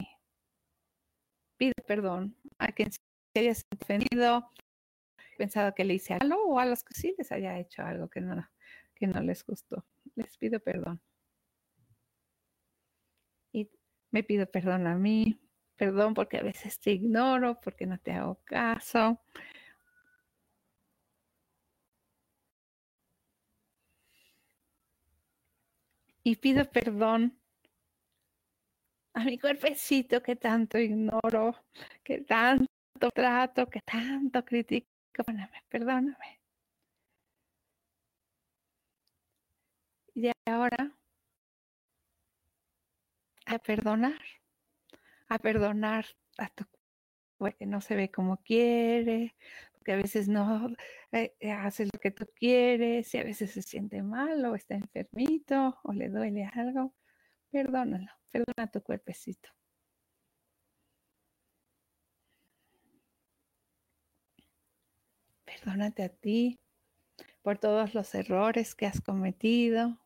Pide 1.56 1.74
perdón 1.86 2.36
a 2.58 2.72
quien 2.72 2.92
se 2.92 3.00
haya 3.36 3.54
ofendido, 3.80 4.50
pensado 5.38 5.76
que 5.76 5.86
le 5.86 5.94
hice 5.94 6.16
algo 6.16 6.48
o 6.48 6.58
a 6.58 6.66
los 6.66 6.84
que 6.84 6.96
sí 6.96 7.14
les 7.16 7.32
haya 7.32 7.60
hecho 7.60 7.84
algo 7.84 8.10
que 8.10 8.22
no, 8.22 8.44
que 8.96 9.06
no 9.06 9.22
les 9.22 9.46
gustó. 9.46 9.86
Les 10.16 10.36
pido 10.40 10.60
perdón. 10.60 11.00
Y 13.52 13.70
me 14.10 14.24
pido 14.24 14.48
perdón 14.48 14.88
a 14.88 14.96
mí, 14.96 15.40
perdón 15.76 16.16
porque 16.16 16.38
a 16.38 16.44
veces 16.44 16.80
te 16.80 16.90
ignoro, 16.90 17.62
porque 17.62 17.86
no 17.86 18.00
te 18.00 18.14
hago 18.14 18.42
caso, 18.46 19.22
y 26.24 26.36
pido 26.38 26.66
perdón 26.70 27.40
a 29.14 29.24
mi 29.24 29.38
cuerpecito 29.40 30.22
que 30.24 30.36
tanto 30.36 30.78
ignoro, 30.78 31.56
que 32.04 32.22
tanto 32.22 32.68
trato, 33.14 33.70
que 33.70 33.82
tanto 33.82 34.44
critico. 34.44 34.88
Perdóname, 35.14 35.64
perdóname. 35.70 36.40
Y 40.16 40.32
ahora 40.46 40.92
a 43.46 43.60
perdonar, 43.60 44.22
a 45.28 45.38
perdonar 45.40 46.06
a 46.38 46.50
tu 46.50 46.66
cuerpo 47.38 47.58
que 47.58 47.66
no 47.66 47.82
se 47.82 47.96
ve 47.96 48.10
como 48.12 48.38
quiere, 48.38 49.36
porque 49.84 49.92
a 49.94 49.98
veces 49.98 50.30
no 50.30 50.70
eh, 51.12 51.36
eh, 51.42 51.52
hace 51.52 51.84
lo 51.86 52.00
que 52.00 52.10
tú 52.12 52.26
quieres 52.36 53.14
y 53.14 53.18
a 53.18 53.24
veces 53.26 53.52
se 53.52 53.62
siente 53.62 54.02
mal 54.02 54.46
o 54.46 54.56
está 54.56 54.76
enfermito 54.76 55.78
o 55.84 55.92
le 55.92 56.08
duele 56.08 56.50
algo, 56.54 56.96
perdónalo, 57.52 58.10
perdona 58.32 58.72
tu 58.72 58.82
cuerpecito. 58.82 59.50
Perdónate 65.44 66.04
a 66.04 66.10
ti 66.10 66.58
por 67.42 67.58
todos 67.58 67.94
los 67.94 68.16
errores 68.16 68.74
que 68.74 68.86
has 68.86 69.02
cometido, 69.02 70.00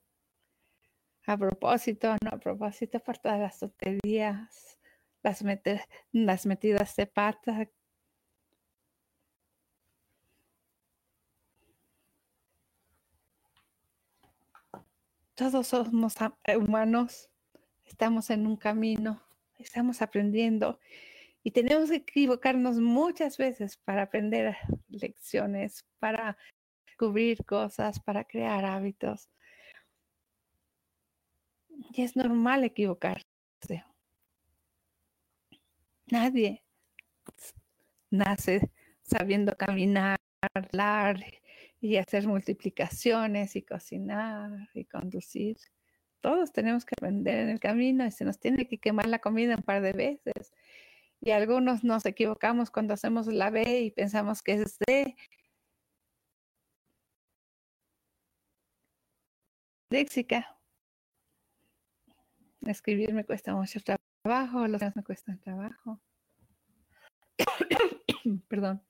a 1.27 1.37
propósito, 1.37 2.15
no 2.23 2.31
a 2.31 2.39
propósito, 2.39 2.99
por 2.99 3.19
todas 3.19 3.39
las 3.39 3.59
tonterías, 3.59 4.79
las, 5.21 5.43
las 6.13 6.45
metidas 6.47 6.95
de 6.95 7.05
pata 7.05 7.69
todos 15.37 15.67
somos 15.67 16.15
eh, 16.45 16.57
humanos, 16.57 17.29
estamos 17.85 18.31
en 18.31 18.47
un 18.47 18.57
camino, 18.57 19.21
estamos 19.59 20.01
aprendiendo 20.01 20.79
y 21.43 21.51
tenemos 21.51 21.91
que 21.91 21.97
equivocarnos 21.97 22.79
muchas 22.79 23.37
veces 23.37 23.77
para 23.77 24.01
aprender 24.01 24.57
lecciones, 24.89 25.85
para 25.99 26.39
descubrir 26.87 27.45
cosas, 27.45 27.99
para 27.99 28.23
crear 28.23 28.65
hábitos. 28.65 29.29
Y 31.69 32.01
es 32.01 32.15
normal 32.15 32.63
equivocarse. 32.63 33.27
Nadie 36.07 36.63
nace 38.09 38.71
sabiendo 39.03 39.55
caminar, 39.55 40.17
hablar 40.55 41.23
y 41.81 41.97
hacer 41.97 42.27
multiplicaciones 42.27 43.55
y 43.55 43.63
cocinar 43.63 44.69
y 44.73 44.85
conducir. 44.85 45.57
Todos 46.21 46.51
tenemos 46.51 46.85
que 46.85 46.95
aprender 46.97 47.39
en 47.39 47.49
el 47.49 47.59
camino 47.59 48.05
y 48.05 48.11
se 48.11 48.25
nos 48.25 48.39
tiene 48.39 48.67
que 48.67 48.79
quemar 48.79 49.07
la 49.07 49.19
comida 49.19 49.55
un 49.55 49.63
par 49.63 49.81
de 49.81 49.93
veces. 49.93 50.53
Y 51.21 51.31
algunos 51.31 51.83
nos 51.83 52.05
equivocamos 52.05 52.71
cuando 52.71 52.93
hacemos 52.93 53.27
la 53.27 53.49
B 53.49 53.81
y 53.81 53.91
pensamos 53.91 54.41
que 54.43 54.53
es 54.53 54.77
D. 54.87 55.15
Léxica. 59.89 60.57
Escribir 62.61 63.13
me 63.13 63.23
cuesta 63.25 63.55
mucho 63.55 63.79
trabajo, 64.23 64.67
los 64.67 64.81
me 64.95 65.03
cuestan 65.03 65.39
trabajo. 65.39 66.01
Perdón. 68.49 68.83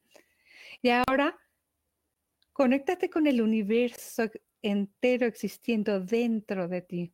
Y 0.82 0.90
ahora 0.90 1.38
Conéctate 2.58 3.08
con 3.08 3.28
el 3.28 3.40
universo 3.40 4.24
entero 4.64 5.28
existiendo 5.28 6.00
dentro 6.00 6.68
de 6.68 6.82
ti. 6.82 7.14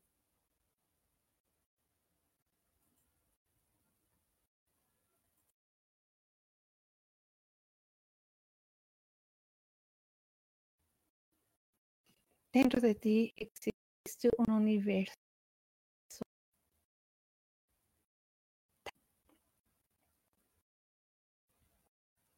Dentro 12.53 12.79
de 12.79 12.95
ti 12.95 13.33
existe 13.35 14.29
un 14.37 14.49
universo. 14.49 15.13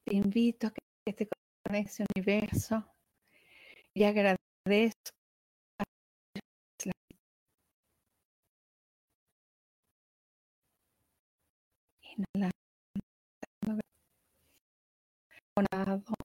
Te 0.05 0.15
invito 0.15 0.65
a 0.65 0.71
que 0.71 1.13
te 1.13 1.27
conectes 1.67 1.99
ese 1.99 2.05
universo 2.15 2.94
y 3.95 4.03
agradezco 4.03 5.11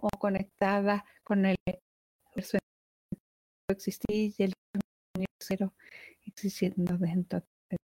o 0.01 0.09
conectada 0.19 1.05
con 1.23 1.47
el 1.47 1.57
universo 2.35 2.59
existir 3.69 4.35
y 4.37 4.43
el 4.43 4.53
universo 5.17 5.73
existiendo 6.27 6.99
dentro 6.99 7.41
de 7.71 7.77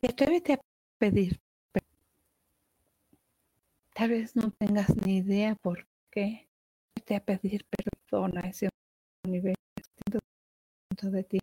ti. 0.00 0.08
Atrévete 0.08 0.52
a 0.52 0.60
pedir. 0.98 1.40
Tal 3.92 4.10
vez 4.10 4.36
no 4.36 4.52
tengas 4.52 4.94
ni 5.04 5.16
idea 5.16 5.56
por 5.56 5.88
qué 6.12 6.47
a 7.16 7.20
pedir 7.20 7.64
perdón 7.66 8.38
a 8.38 8.42
ese 8.48 8.68
universo 9.26 9.54
dentro 10.90 11.10
de 11.10 11.24
ti. 11.24 11.38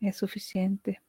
Es 0.00 0.16
suficiente. 0.16 1.00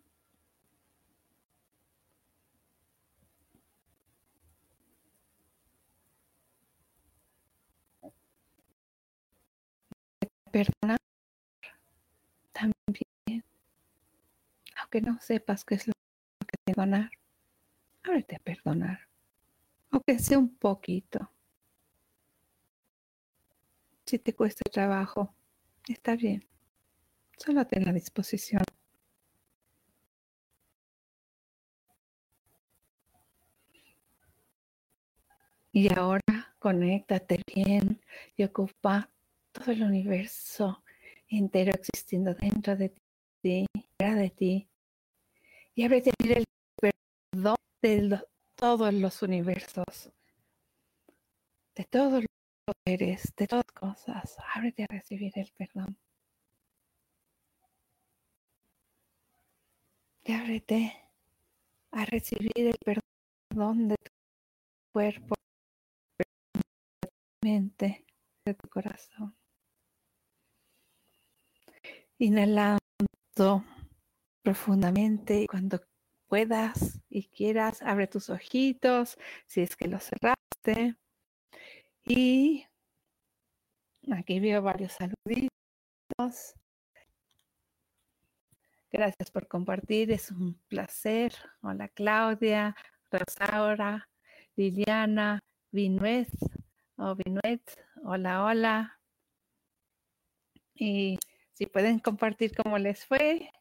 Perdonar 10.52 10.98
también, 12.54 13.44
aunque 14.78 15.02
no 15.02 15.20
sepas 15.20 15.66
qué 15.66 15.76
es 15.76 15.88
lo 15.88 15.94
que 16.48 16.56
perdonar, 16.66 17.12
ábrete 18.04 18.38
a 18.38 18.40
perdonar 18.40 19.08
aunque 19.96 20.20
sea 20.20 20.38
un 20.38 20.56
poquito. 20.58 21.32
Si 24.06 24.20
te 24.20 24.36
cuesta 24.36 24.62
trabajo, 24.70 25.34
está 25.88 26.16
bien, 26.16 26.46
Solo 27.38 27.66
ten 27.68 27.84
la 27.84 27.92
disposición. 27.94 28.64
Y 35.72 35.94
ahora 35.94 36.56
conéctate 36.60 37.42
bien 37.54 38.02
y 38.38 38.44
ocupa 38.44 39.10
todo 39.52 39.72
el 39.72 39.84
universo 39.84 40.84
entero 41.28 41.74
existiendo 41.74 42.34
dentro 42.34 42.78
de 42.78 42.94
ti, 43.42 43.66
fuera 43.98 44.16
de 44.16 44.30
ti. 44.30 44.70
Y 45.74 45.84
ábrete 45.84 46.12
el 46.24 46.46
perdón 46.80 47.56
de 47.82 48.22
todos 48.56 48.94
los 48.94 49.22
universos, 49.22 50.12
de 51.76 51.84
todos 51.86 52.24
los 52.24 52.76
seres, 52.86 53.34
de 53.36 53.48
todas 53.48 53.66
cosas. 53.74 54.38
Ábrete 54.54 54.84
a 54.84 54.88
recibir 54.88 55.32
el 55.36 55.52
perdón. 55.58 55.98
Y 60.24 60.34
ábrete 60.34 60.94
a 61.92 62.06
recibir 62.06 62.52
el 62.56 62.78
perdón 62.84 63.90
de 63.90 63.96
tu 63.96 64.12
cuerpo, 64.92 65.36
de 66.18 66.26
tu 67.02 67.48
mente, 67.48 68.06
de 68.46 68.54
tu 68.56 68.68
corazón. 68.70 69.36
Inhalando 72.18 72.80
profundamente 74.42 75.42
y 75.42 75.48
cuando 75.48 75.82
puedas 76.28 77.00
y 77.10 77.28
quieras, 77.28 77.82
abre 77.82 78.08
tus 78.08 78.30
ojitos 78.30 79.18
si 79.46 79.62
es 79.62 79.76
que 79.76 79.88
los 79.88 80.04
cerraste. 80.04 80.96
Y 82.06 82.66
aquí 84.12 84.40
veo 84.40 84.62
varios 84.62 84.94
saluditos. 84.94 86.56
Gracias 88.92 89.32
por 89.32 89.48
compartir, 89.48 90.12
es 90.12 90.32
un 90.32 90.60
placer. 90.68 91.34
Hola 91.62 91.90
Claudia, 91.90 92.76
Rosaura, 93.12 94.08
Liliana, 94.56 95.40
Vinuet 95.72 96.30
o 96.98 97.16
Vinuet, 97.16 97.62
hola, 98.04 98.46
hola. 98.46 99.00
Y 100.76 101.18
si 101.54 101.66
pueden 101.66 102.00
compartir 102.00 102.54
cómo 102.56 102.78
les 102.78 103.06
fue. 103.06 103.52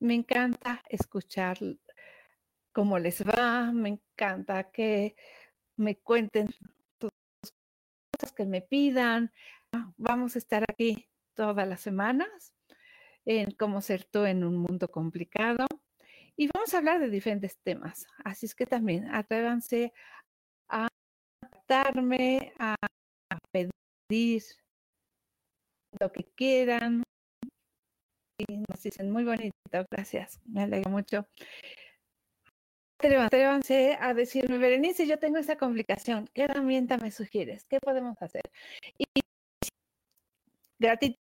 Me 0.00 0.14
encanta 0.14 0.82
escuchar 0.88 1.58
cómo 2.72 2.98
les 2.98 3.22
va, 3.22 3.70
me 3.70 3.90
encanta 3.90 4.70
que 4.70 5.14
me 5.76 5.98
cuenten 5.98 6.48
sus 6.98 7.10
cosas, 8.10 8.32
que 8.34 8.46
me 8.46 8.62
pidan. 8.62 9.30
Vamos 9.98 10.36
a 10.36 10.38
estar 10.38 10.64
aquí 10.68 11.06
todas 11.34 11.68
las 11.68 11.82
semanas 11.82 12.54
en 13.26 13.50
cómo 13.50 13.82
ser 13.82 14.04
tú 14.04 14.24
en 14.24 14.42
un 14.42 14.56
mundo 14.56 14.88
complicado. 14.88 15.66
Y 16.34 16.48
vamos 16.48 16.72
a 16.72 16.78
hablar 16.78 16.98
de 17.00 17.10
diferentes 17.10 17.58
temas. 17.58 18.06
Así 18.24 18.46
es 18.46 18.54
que 18.54 18.64
también 18.64 19.14
atrévanse 19.14 19.92
a 20.68 20.88
darme, 21.68 22.54
a 22.58 22.74
pedir 23.52 24.42
lo 25.98 26.10
que 26.10 26.24
quieran. 26.34 27.02
Nos 28.48 28.82
dicen 28.82 29.10
muy 29.10 29.24
bonito, 29.24 29.52
gracias, 29.90 30.40
me 30.46 30.62
alegro 30.62 30.90
mucho. 30.90 31.26
Atrévanse 32.98 33.96
a 33.98 34.12
decirme, 34.12 34.58
Berenice, 34.58 35.06
yo 35.06 35.18
tengo 35.18 35.38
esa 35.38 35.56
complicación, 35.56 36.28
¿qué 36.34 36.42
herramienta 36.42 36.98
me 36.98 37.10
sugieres? 37.10 37.64
¿Qué 37.64 37.80
podemos 37.80 38.20
hacer? 38.20 38.42
Y 38.98 39.04
gratitud 40.78 41.16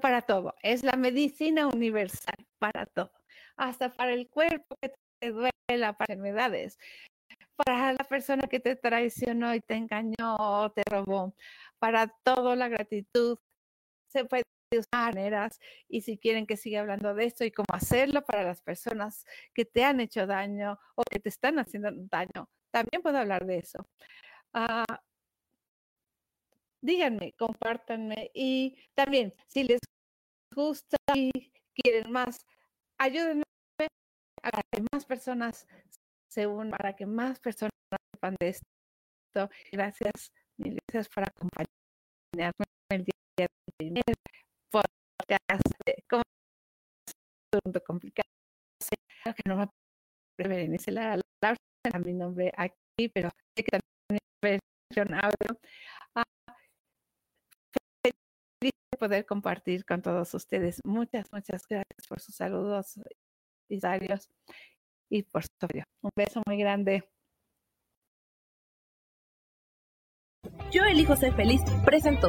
para 0.00 0.22
todo, 0.22 0.54
es 0.62 0.82
la 0.84 0.96
medicina 0.96 1.66
universal 1.66 2.46
para 2.58 2.86
todo, 2.86 3.12
hasta 3.56 3.92
para 3.94 4.12
el 4.12 4.28
cuerpo 4.28 4.76
que 4.80 4.92
te 5.20 5.30
duele, 5.30 5.52
para 5.68 6.14
enfermedades, 6.14 6.78
para 7.56 7.92
la 7.92 8.04
persona 8.04 8.46
que 8.46 8.60
te 8.60 8.76
traicionó 8.76 9.54
y 9.54 9.60
te 9.60 9.74
engañó 9.74 10.70
te 10.74 10.82
robó, 10.88 11.34
para 11.78 12.08
todo 12.22 12.54
la 12.54 12.68
gratitud. 12.68 13.38
Se 14.08 14.24
puede 14.24 14.44
maneras 14.92 15.60
y 15.88 16.02
si 16.02 16.18
quieren 16.18 16.46
que 16.46 16.56
siga 16.56 16.80
hablando 16.80 17.14
de 17.14 17.24
esto 17.24 17.44
y 17.44 17.50
cómo 17.52 17.66
hacerlo 17.72 18.24
para 18.24 18.42
las 18.42 18.62
personas 18.62 19.24
que 19.54 19.64
te 19.64 19.84
han 19.84 20.00
hecho 20.00 20.26
daño 20.26 20.78
o 20.94 21.02
que 21.10 21.20
te 21.20 21.28
están 21.28 21.58
haciendo 21.58 21.90
daño, 21.92 22.48
también 22.70 23.02
puedo 23.02 23.18
hablar 23.18 23.46
de 23.46 23.58
eso. 23.58 23.86
Ah, 24.52 24.84
díganme, 26.80 27.34
compártanme 27.34 28.30
y 28.34 28.76
también 28.94 29.34
si 29.46 29.64
les 29.64 29.80
gusta 30.54 30.96
y 31.14 31.30
quieren 31.74 32.10
más, 32.12 32.44
ayúdenme 32.98 33.44
a 34.42 34.62
que 34.70 34.82
más 34.92 35.04
personas 35.04 35.66
se 36.28 36.46
unan, 36.46 36.70
para 36.70 36.94
que 36.94 37.06
más 37.06 37.40
personas 37.40 37.72
sepan 38.12 38.36
de 38.40 38.48
esto. 38.48 39.50
Gracias 39.72 40.32
Mil 40.58 40.76
gracias 40.88 41.08
por 41.14 41.22
acompañarme 41.22 42.64
el 42.90 43.04
día 43.04 43.14
de 43.36 43.46
hoy. 43.80 44.02
De 45.28 46.04
cómo 46.08 46.22
es 47.52 47.82
complicado. 47.82 48.28
Que 49.36 49.42
no 49.46 49.56
me 49.56 49.68
prefieren 50.36 50.76
la 50.94 51.16
a 51.92 51.98
mi 51.98 52.12
nombre 52.14 52.52
aquí, 52.56 53.08
pero 53.12 53.30
sé 53.56 53.64
que 53.64 53.78
también 53.78 54.20
es 54.42 54.60
versión 54.90 55.14
audio. 55.14 55.60
Feliz 58.02 58.72
de 58.90 58.98
poder 58.98 59.26
compartir 59.26 59.84
con 59.84 60.02
todos 60.02 60.32
ustedes. 60.34 60.80
Muchas, 60.84 61.30
muchas 61.32 61.66
gracias 61.68 62.06
por 62.08 62.20
sus 62.20 62.34
saludos 62.34 62.98
y 63.68 63.78
y 65.10 65.22
por 65.22 65.42
su 65.42 65.50
apoyo. 65.60 65.84
Un 66.02 66.10
beso 66.16 66.42
muy 66.46 66.58
grande. 66.58 67.08
Yo 70.70 70.84
elijo 70.84 71.16
ser 71.16 71.34
feliz 71.34 71.62
presentó. 71.84 72.28